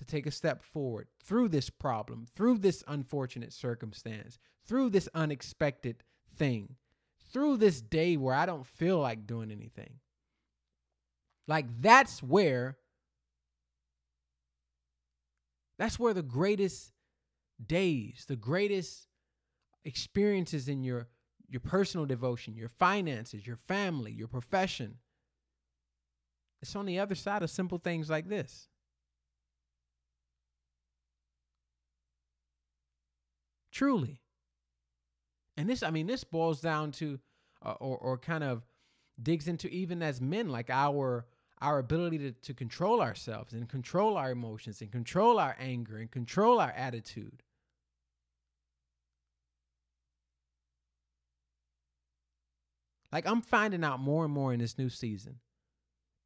to 0.00 0.06
take 0.06 0.26
a 0.26 0.30
step 0.30 0.62
forward 0.62 1.08
through 1.22 1.46
this 1.50 1.68
problem, 1.68 2.26
through 2.34 2.56
this 2.56 2.82
unfortunate 2.88 3.52
circumstance, 3.52 4.38
through 4.66 4.88
this 4.88 5.10
unexpected 5.14 6.02
thing, 6.34 6.76
through 7.30 7.58
this 7.58 7.82
day 7.82 8.16
where 8.16 8.34
I 8.34 8.46
don't 8.46 8.66
feel 8.66 8.98
like 8.98 9.26
doing 9.26 9.52
anything. 9.52 9.98
Like 11.46 11.66
that's 11.82 12.22
where 12.22 12.78
that's 15.78 15.98
where 15.98 16.14
the 16.14 16.22
greatest 16.22 16.92
days, 17.64 18.24
the 18.26 18.36
greatest 18.36 19.06
experiences 19.84 20.66
in 20.66 20.82
your 20.82 21.08
your 21.46 21.60
personal 21.60 22.06
devotion, 22.06 22.56
your 22.56 22.70
finances, 22.70 23.46
your 23.46 23.56
family, 23.56 24.12
your 24.12 24.28
profession. 24.28 24.96
It's 26.62 26.74
on 26.74 26.86
the 26.86 26.98
other 26.98 27.14
side 27.14 27.42
of 27.42 27.50
simple 27.50 27.76
things 27.76 28.08
like 28.08 28.30
this. 28.30 28.69
Truly. 33.80 34.20
And 35.56 35.66
this, 35.66 35.82
I 35.82 35.90
mean, 35.90 36.06
this 36.06 36.22
boils 36.22 36.60
down 36.60 36.92
to, 36.92 37.18
uh, 37.64 37.76
or, 37.80 37.96
or 37.96 38.18
kind 38.18 38.44
of 38.44 38.62
digs 39.22 39.48
into 39.48 39.70
even 39.70 40.02
as 40.02 40.20
men, 40.20 40.50
like 40.50 40.68
our 40.68 41.24
our 41.62 41.78
ability 41.78 42.18
to, 42.18 42.32
to 42.32 42.52
control 42.52 43.00
ourselves 43.00 43.54
and 43.54 43.70
control 43.70 44.18
our 44.18 44.32
emotions 44.32 44.82
and 44.82 44.92
control 44.92 45.38
our 45.38 45.56
anger 45.58 45.96
and 45.96 46.10
control 46.10 46.60
our 46.60 46.72
attitude. 46.72 47.42
Like 53.10 53.26
I'm 53.26 53.40
finding 53.40 53.82
out 53.82 53.98
more 53.98 54.26
and 54.26 54.34
more 54.34 54.52
in 54.52 54.60
this 54.60 54.76
new 54.76 54.90
season. 54.90 55.36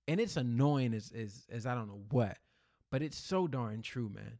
And 0.08 0.18
it's 0.18 0.36
annoying 0.36 0.92
as 0.92 1.12
as 1.16 1.46
as 1.52 1.66
I 1.66 1.76
don't 1.76 1.86
know 1.86 2.02
what, 2.10 2.36
but 2.90 3.00
it's 3.00 3.16
so 3.16 3.46
darn 3.46 3.80
true, 3.80 4.10
man 4.12 4.38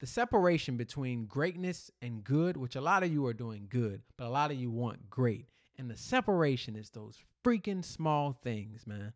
the 0.00 0.06
separation 0.06 0.76
between 0.76 1.26
greatness 1.26 1.90
and 2.00 2.22
good, 2.22 2.56
which 2.56 2.76
a 2.76 2.80
lot 2.80 3.02
of 3.02 3.12
you 3.12 3.26
are 3.26 3.34
doing 3.34 3.66
good, 3.68 4.02
but 4.16 4.26
a 4.26 4.30
lot 4.30 4.50
of 4.50 4.56
you 4.56 4.70
want 4.70 5.10
great. 5.10 5.48
And 5.76 5.90
the 5.90 5.96
separation 5.96 6.76
is 6.76 6.90
those 6.90 7.18
freaking 7.44 7.84
small 7.84 8.32
things, 8.32 8.86
man. 8.86 9.12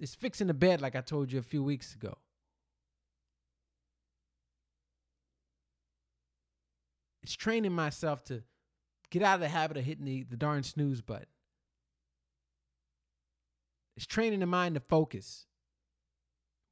It's 0.00 0.14
fixing 0.14 0.48
the 0.48 0.54
bed, 0.54 0.80
like 0.80 0.96
I 0.96 1.00
told 1.00 1.30
you 1.30 1.38
a 1.38 1.44
few 1.44 1.62
weeks 1.62 1.94
ago. 1.94 2.16
It's 7.22 7.34
training 7.34 7.72
myself 7.72 8.24
to 8.24 8.42
get 9.10 9.22
out 9.22 9.36
of 9.36 9.40
the 9.40 9.48
habit 9.48 9.76
of 9.76 9.84
hitting 9.84 10.04
the, 10.04 10.24
the 10.24 10.36
darn 10.36 10.64
snooze 10.64 11.00
button. 11.00 11.26
It's 13.96 14.06
training 14.06 14.40
the 14.40 14.46
mind 14.46 14.74
to 14.74 14.80
focus 14.80 15.46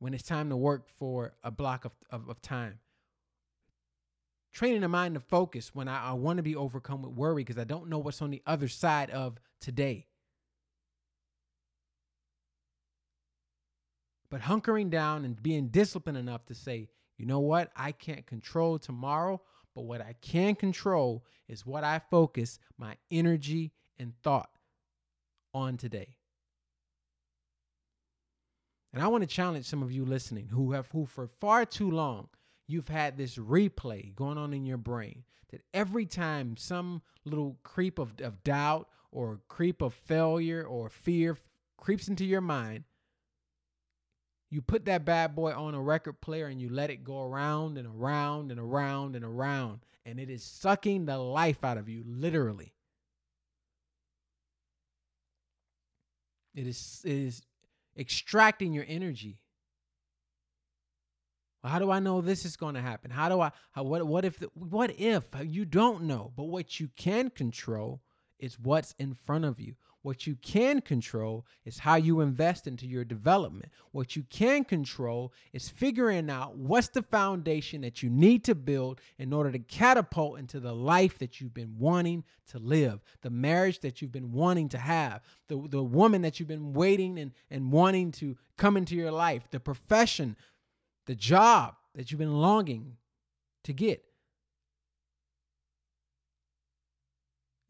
when 0.00 0.14
it's 0.14 0.24
time 0.24 0.48
to 0.48 0.56
work 0.56 0.88
for 0.88 1.34
a 1.44 1.50
block 1.50 1.84
of, 1.84 1.92
of, 2.10 2.28
of 2.28 2.42
time. 2.42 2.80
Training 4.52 4.80
the 4.80 4.88
mind 4.88 5.14
to 5.14 5.20
focus 5.20 5.72
when 5.74 5.86
I, 5.86 6.08
I 6.08 6.12
want 6.14 6.38
to 6.38 6.42
be 6.42 6.56
overcome 6.56 7.02
with 7.02 7.12
worry 7.12 7.44
because 7.44 7.58
I 7.58 7.64
don't 7.64 7.88
know 7.88 7.98
what's 7.98 8.20
on 8.20 8.30
the 8.30 8.42
other 8.46 8.66
side 8.66 9.10
of 9.10 9.38
today. 9.60 10.06
But 14.30 14.40
hunkering 14.40 14.90
down 14.90 15.24
and 15.24 15.40
being 15.40 15.68
disciplined 15.68 16.18
enough 16.18 16.46
to 16.46 16.54
say, 16.54 16.88
you 17.18 17.26
know 17.26 17.40
what? 17.40 17.70
I 17.76 17.92
can't 17.92 18.26
control 18.26 18.78
tomorrow, 18.78 19.40
but 19.74 19.82
what 19.82 20.00
I 20.00 20.14
can 20.22 20.54
control 20.54 21.24
is 21.48 21.66
what 21.66 21.84
I 21.84 22.00
focus 22.10 22.58
my 22.78 22.96
energy 23.10 23.72
and 23.98 24.14
thought 24.22 24.50
on 25.52 25.76
today. 25.76 26.16
And 28.92 29.02
I 29.02 29.08
want 29.08 29.22
to 29.22 29.26
challenge 29.26 29.66
some 29.66 29.82
of 29.82 29.92
you 29.92 30.04
listening 30.04 30.48
who 30.48 30.72
have 30.72 30.88
who 30.88 31.06
for 31.06 31.28
far 31.40 31.64
too 31.64 31.90
long 31.90 32.28
you've 32.66 32.88
had 32.88 33.16
this 33.16 33.36
replay 33.36 34.14
going 34.14 34.38
on 34.38 34.52
in 34.52 34.64
your 34.64 34.78
brain 34.78 35.24
that 35.50 35.62
every 35.74 36.06
time 36.06 36.56
some 36.56 37.02
little 37.24 37.58
creep 37.62 37.98
of, 37.98 38.14
of 38.20 38.42
doubt 38.44 38.88
or 39.10 39.40
creep 39.48 39.82
of 39.82 39.92
failure 39.92 40.64
or 40.64 40.88
fear 40.88 41.36
creeps 41.76 42.08
into 42.08 42.24
your 42.24 42.40
mind, 42.40 42.84
you 44.50 44.60
put 44.60 44.84
that 44.84 45.04
bad 45.04 45.34
boy 45.34 45.52
on 45.52 45.74
a 45.74 45.80
record 45.80 46.20
player 46.20 46.46
and 46.46 46.60
you 46.60 46.68
let 46.68 46.90
it 46.90 47.04
go 47.04 47.22
around 47.22 47.78
and 47.78 47.86
around 47.86 48.50
and 48.50 48.60
around 48.60 49.14
and 49.16 49.24
around. 49.24 49.80
And 50.04 50.18
it 50.18 50.30
is 50.30 50.42
sucking 50.42 51.06
the 51.06 51.18
life 51.18 51.64
out 51.64 51.78
of 51.78 51.88
you, 51.88 52.02
literally. 52.06 52.72
It 56.54 56.66
is, 56.66 57.02
it 57.04 57.12
is 57.12 57.42
extracting 58.00 58.72
your 58.72 58.86
energy. 58.88 59.42
Well, 61.62 61.72
how 61.72 61.78
do 61.78 61.90
I 61.90 62.00
know 62.00 62.22
this 62.22 62.46
is 62.46 62.56
going 62.56 62.74
to 62.74 62.80
happen? 62.80 63.10
How 63.10 63.28
do 63.28 63.40
I 63.40 63.52
how, 63.72 63.84
what 63.84 64.06
what 64.06 64.24
if 64.24 64.38
the, 64.38 64.50
what 64.54 64.98
if 64.98 65.24
you 65.44 65.66
don't 65.66 66.04
know? 66.04 66.32
But 66.34 66.44
what 66.44 66.80
you 66.80 66.88
can 66.96 67.28
control 67.28 68.00
is 68.38 68.58
what's 68.58 68.94
in 68.98 69.14
front 69.14 69.44
of 69.44 69.60
you. 69.60 69.74
What 70.02 70.26
you 70.26 70.34
can 70.36 70.80
control 70.80 71.46
is 71.64 71.80
how 71.80 71.96
you 71.96 72.20
invest 72.20 72.66
into 72.66 72.86
your 72.86 73.04
development. 73.04 73.70
What 73.92 74.16
you 74.16 74.22
can 74.30 74.64
control 74.64 75.32
is 75.52 75.68
figuring 75.68 76.30
out 76.30 76.56
what's 76.56 76.88
the 76.88 77.02
foundation 77.02 77.82
that 77.82 78.02
you 78.02 78.08
need 78.08 78.44
to 78.44 78.54
build 78.54 79.00
in 79.18 79.32
order 79.32 79.52
to 79.52 79.58
catapult 79.58 80.38
into 80.38 80.58
the 80.58 80.74
life 80.74 81.18
that 81.18 81.40
you've 81.40 81.52
been 81.52 81.76
wanting 81.78 82.24
to 82.48 82.58
live, 82.58 83.00
the 83.20 83.30
marriage 83.30 83.80
that 83.80 84.00
you've 84.00 84.12
been 84.12 84.32
wanting 84.32 84.70
to 84.70 84.78
have, 84.78 85.20
the, 85.48 85.62
the 85.68 85.82
woman 85.82 86.22
that 86.22 86.40
you've 86.40 86.48
been 86.48 86.72
waiting 86.72 87.18
and, 87.18 87.32
and 87.50 87.70
wanting 87.70 88.10
to 88.12 88.36
come 88.56 88.78
into 88.78 88.96
your 88.96 89.12
life, 89.12 89.48
the 89.50 89.60
profession, 89.60 90.34
the 91.06 91.14
job 91.14 91.74
that 91.94 92.10
you've 92.10 92.18
been 92.18 92.40
longing 92.40 92.96
to 93.64 93.74
get. 93.74 94.02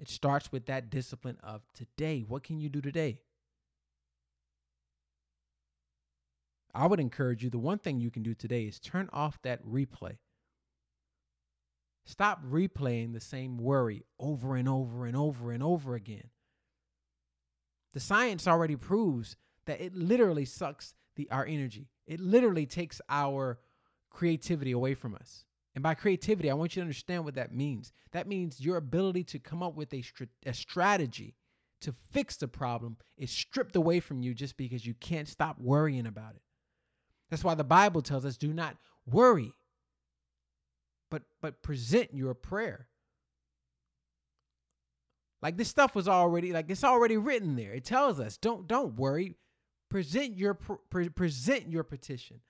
It 0.00 0.08
starts 0.08 0.50
with 0.50 0.64
that 0.66 0.88
discipline 0.88 1.36
of 1.42 1.60
today. 1.74 2.24
What 2.26 2.42
can 2.42 2.58
you 2.58 2.70
do 2.70 2.80
today? 2.80 3.18
I 6.74 6.86
would 6.86 7.00
encourage 7.00 7.44
you 7.44 7.50
the 7.50 7.58
one 7.58 7.78
thing 7.78 8.00
you 8.00 8.10
can 8.10 8.22
do 8.22 8.32
today 8.32 8.62
is 8.62 8.80
turn 8.80 9.10
off 9.12 9.42
that 9.42 9.62
replay. 9.62 10.16
Stop 12.06 12.42
replaying 12.44 13.12
the 13.12 13.20
same 13.20 13.58
worry 13.58 14.04
over 14.18 14.56
and 14.56 14.68
over 14.68 15.04
and 15.04 15.16
over 15.16 15.52
and 15.52 15.62
over 15.62 15.94
again. 15.94 16.30
The 17.92 18.00
science 18.00 18.48
already 18.48 18.76
proves 18.76 19.36
that 19.66 19.82
it 19.82 19.94
literally 19.94 20.46
sucks 20.46 20.94
the 21.16 21.30
our 21.30 21.44
energy. 21.44 21.88
It 22.06 22.20
literally 22.20 22.64
takes 22.64 23.02
our 23.10 23.58
creativity 24.10 24.72
away 24.72 24.94
from 24.94 25.14
us. 25.14 25.44
And 25.74 25.82
by 25.82 25.94
creativity, 25.94 26.50
I 26.50 26.54
want 26.54 26.74
you 26.74 26.80
to 26.80 26.84
understand 26.84 27.24
what 27.24 27.36
that 27.36 27.54
means. 27.54 27.92
That 28.12 28.26
means 28.26 28.60
your 28.60 28.76
ability 28.76 29.24
to 29.24 29.38
come 29.38 29.62
up 29.62 29.76
with 29.76 29.92
a, 29.94 30.02
a 30.44 30.52
strategy 30.52 31.36
to 31.80 31.92
fix 31.92 32.36
the 32.36 32.48
problem 32.48 32.96
is 33.16 33.30
stripped 33.30 33.76
away 33.76 34.00
from 34.00 34.22
you 34.22 34.34
just 34.34 34.56
because 34.56 34.84
you 34.84 34.94
can't 34.94 35.28
stop 35.28 35.58
worrying 35.58 36.06
about 36.06 36.34
it. 36.34 36.42
That's 37.30 37.44
why 37.44 37.54
the 37.54 37.64
Bible 37.64 38.02
tells 38.02 38.24
us 38.24 38.36
do 38.36 38.52
not 38.52 38.76
worry, 39.06 39.52
but 41.10 41.22
but 41.40 41.62
present 41.62 42.12
your 42.12 42.34
prayer. 42.34 42.88
Like 45.40 45.56
this 45.56 45.68
stuff 45.68 45.94
was 45.94 46.08
already 46.08 46.52
like 46.52 46.66
it's 46.68 46.84
already 46.84 47.16
written 47.16 47.56
there. 47.56 47.72
It 47.72 47.84
tells 47.84 48.20
us 48.20 48.36
don't 48.36 48.66
don't 48.66 48.96
worry, 48.96 49.36
present 49.88 50.36
your 50.36 50.54
pre- 50.54 51.08
present 51.08 51.70
your 51.70 51.84
petition. 51.84 52.40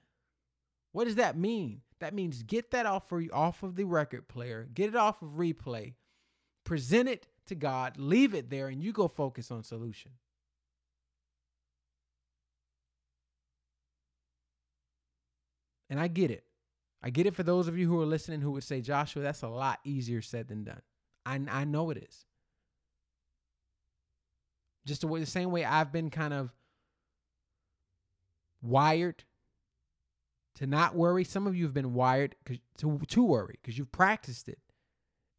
What 0.92 1.04
does 1.04 1.16
that 1.16 1.36
mean? 1.36 1.82
That 2.00 2.14
means 2.14 2.42
get 2.42 2.70
that 2.70 2.86
off 2.86 3.08
for 3.08 3.22
off 3.32 3.62
of 3.62 3.76
the 3.76 3.84
record 3.84 4.26
player, 4.26 4.68
get 4.72 4.88
it 4.88 4.96
off 4.96 5.22
of 5.22 5.32
replay, 5.32 5.94
present 6.64 7.08
it 7.08 7.28
to 7.46 7.54
God, 7.54 7.98
leave 7.98 8.34
it 8.34 8.48
there, 8.50 8.68
and 8.68 8.82
you 8.82 8.92
go 8.92 9.06
focus 9.06 9.50
on 9.50 9.62
solution. 9.62 10.12
And 15.90 16.00
I 16.00 16.08
get 16.08 16.30
it. 16.30 16.44
I 17.02 17.10
get 17.10 17.26
it 17.26 17.34
for 17.34 17.42
those 17.42 17.66
of 17.66 17.76
you 17.76 17.88
who 17.88 18.00
are 18.00 18.06
listening 18.06 18.40
who 18.40 18.52
would 18.52 18.64
say, 18.64 18.80
Joshua, 18.80 19.22
that's 19.22 19.42
a 19.42 19.48
lot 19.48 19.80
easier 19.84 20.22
said 20.22 20.48
than 20.48 20.64
done. 20.64 20.82
I, 21.26 21.40
I 21.50 21.64
know 21.64 21.90
it 21.90 21.98
is. 21.98 22.24
Just 24.86 25.02
the, 25.02 25.06
way, 25.06 25.20
the 25.20 25.26
same 25.26 25.50
way 25.50 25.64
I've 25.64 25.92
been 25.92 26.10
kind 26.10 26.32
of 26.32 26.54
wired 28.62 29.24
to 30.56 30.66
not 30.66 30.94
worry. 30.94 31.24
Some 31.24 31.46
of 31.46 31.54
you 31.54 31.64
have 31.64 31.74
been 31.74 31.94
wired 31.94 32.36
to, 32.78 32.98
to 33.08 33.22
worry 33.22 33.58
because 33.60 33.78
you've 33.78 33.92
practiced 33.92 34.48
it. 34.48 34.58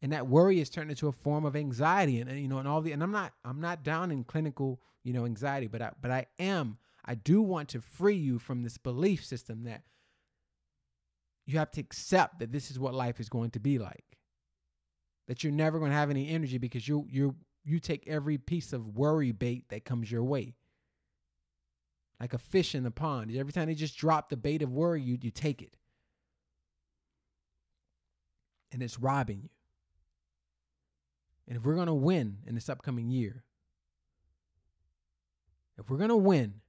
And 0.00 0.12
that 0.12 0.26
worry 0.26 0.58
has 0.58 0.68
turned 0.68 0.90
into 0.90 1.06
a 1.06 1.12
form 1.12 1.44
of 1.44 1.54
anxiety 1.54 2.20
and, 2.20 2.28
and 2.28 2.40
you 2.40 2.48
know 2.48 2.58
and 2.58 2.66
all 2.66 2.80
the 2.80 2.90
and 2.90 3.02
I'm 3.02 3.12
not 3.12 3.34
I'm 3.44 3.60
not 3.60 3.84
down 3.84 4.10
in 4.10 4.24
clinical, 4.24 4.80
you 5.04 5.12
know, 5.12 5.24
anxiety, 5.24 5.68
but 5.68 5.80
I 5.80 5.92
but 6.00 6.10
I 6.10 6.26
am 6.40 6.78
I 7.04 7.14
do 7.14 7.40
want 7.40 7.68
to 7.70 7.80
free 7.80 8.16
you 8.16 8.40
from 8.40 8.62
this 8.62 8.78
belief 8.78 9.24
system 9.24 9.62
that 9.64 9.82
you 11.46 11.58
have 11.58 11.70
to 11.72 11.80
accept 11.80 12.38
that 12.38 12.52
this 12.52 12.70
is 12.70 12.78
what 12.78 12.94
life 12.94 13.20
is 13.20 13.28
going 13.28 13.50
to 13.50 13.60
be 13.60 13.78
like. 13.78 14.18
That 15.28 15.42
you're 15.42 15.52
never 15.52 15.78
going 15.78 15.90
to 15.90 15.96
have 15.96 16.10
any 16.10 16.28
energy 16.30 16.58
because 16.58 16.88
you 16.88 17.06
you 17.08 17.36
you 17.64 17.78
take 17.78 18.06
every 18.08 18.38
piece 18.38 18.72
of 18.72 18.96
worry 18.96 19.30
bait 19.30 19.68
that 19.68 19.84
comes 19.84 20.10
your 20.10 20.24
way. 20.24 20.54
Like 22.22 22.34
a 22.34 22.38
fish 22.38 22.76
in 22.76 22.84
the 22.84 22.92
pond. 22.92 23.34
Every 23.36 23.52
time 23.52 23.66
they 23.66 23.74
just 23.74 23.98
drop 23.98 24.30
the 24.30 24.36
bait 24.36 24.62
of 24.62 24.70
worry, 24.70 25.02
you 25.02 25.18
you 25.20 25.32
take 25.32 25.60
it. 25.60 25.76
And 28.70 28.80
it's 28.80 29.00
robbing 29.00 29.40
you. 29.42 29.48
And 31.48 31.56
if 31.56 31.66
we're 31.66 31.74
going 31.74 31.88
to 31.88 31.94
win 31.94 32.38
in 32.46 32.54
this 32.54 32.68
upcoming 32.68 33.10
year, 33.10 33.42
if 35.76 35.90
we're 35.90 35.96
going 35.96 36.10
to 36.10 36.16
win, 36.16 36.60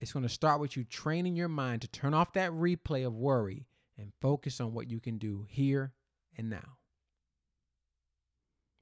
it's 0.00 0.12
going 0.12 0.22
to 0.22 0.28
start 0.28 0.60
with 0.60 0.76
you 0.76 0.84
training 0.84 1.34
your 1.34 1.48
mind 1.48 1.82
to 1.82 1.88
turn 1.88 2.14
off 2.14 2.32
that 2.34 2.52
replay 2.52 3.04
of 3.04 3.16
worry 3.16 3.66
and 3.98 4.12
focus 4.20 4.60
on 4.60 4.72
what 4.72 4.88
you 4.88 5.00
can 5.00 5.18
do 5.18 5.46
here 5.48 5.94
and 6.36 6.48
now. 6.48 6.78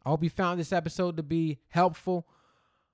I 0.05 0.11
hope 0.11 0.23
you 0.23 0.29
found 0.29 0.61
this 0.61 0.73
episode 0.73 1.17
to 1.17 1.23
be 1.23 1.61
helpful. 1.69 2.29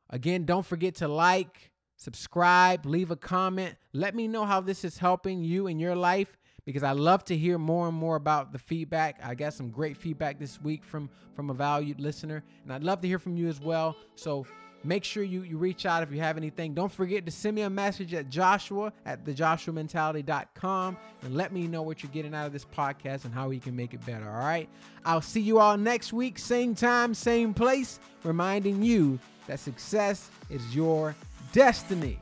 Again, 0.08 0.44
don't 0.44 0.64
forget 0.64 0.94
to 0.96 1.08
like, 1.08 1.71
subscribe, 2.02 2.84
leave 2.84 3.10
a 3.10 3.16
comment. 3.16 3.76
Let 3.92 4.14
me 4.14 4.28
know 4.28 4.44
how 4.44 4.60
this 4.60 4.84
is 4.84 4.98
helping 4.98 5.44
you 5.44 5.66
in 5.66 5.78
your 5.78 5.94
life 5.94 6.36
because 6.64 6.82
I 6.82 6.92
love 6.92 7.24
to 7.26 7.36
hear 7.36 7.58
more 7.58 7.88
and 7.88 7.96
more 7.96 8.16
about 8.16 8.52
the 8.52 8.58
feedback. 8.58 9.20
I 9.22 9.34
got 9.34 9.54
some 9.54 9.70
great 9.70 9.96
feedback 9.96 10.38
this 10.38 10.60
week 10.60 10.84
from 10.84 11.10
from 11.34 11.48
a 11.48 11.54
valued 11.54 11.98
listener, 11.98 12.44
and 12.62 12.72
I'd 12.72 12.84
love 12.84 13.00
to 13.00 13.08
hear 13.08 13.18
from 13.18 13.36
you 13.36 13.48
as 13.48 13.60
well. 13.60 13.96
So 14.16 14.46
Make 14.84 15.04
sure 15.04 15.22
you, 15.22 15.42
you 15.42 15.58
reach 15.58 15.86
out 15.86 16.02
if 16.02 16.10
you 16.10 16.18
have 16.20 16.36
anything. 16.36 16.74
Don't 16.74 16.90
forget 16.90 17.24
to 17.26 17.30
send 17.30 17.54
me 17.54 17.62
a 17.62 17.70
message 17.70 18.14
at 18.14 18.28
joshua 18.28 18.92
at 19.06 19.24
thejoshuamentality.com 19.24 20.96
and 21.22 21.36
let 21.36 21.52
me 21.52 21.68
know 21.68 21.82
what 21.82 22.02
you're 22.02 22.10
getting 22.10 22.34
out 22.34 22.46
of 22.46 22.52
this 22.52 22.64
podcast 22.64 23.24
and 23.24 23.32
how 23.32 23.48
we 23.48 23.60
can 23.60 23.76
make 23.76 23.94
it 23.94 24.04
better. 24.04 24.28
All 24.28 24.40
right. 24.40 24.68
I'll 25.04 25.20
see 25.20 25.40
you 25.40 25.60
all 25.60 25.76
next 25.76 26.12
week, 26.12 26.38
same 26.38 26.74
time, 26.74 27.14
same 27.14 27.54
place, 27.54 28.00
reminding 28.24 28.82
you 28.82 29.20
that 29.46 29.60
success 29.60 30.30
is 30.50 30.74
your 30.74 31.14
destiny. 31.52 32.18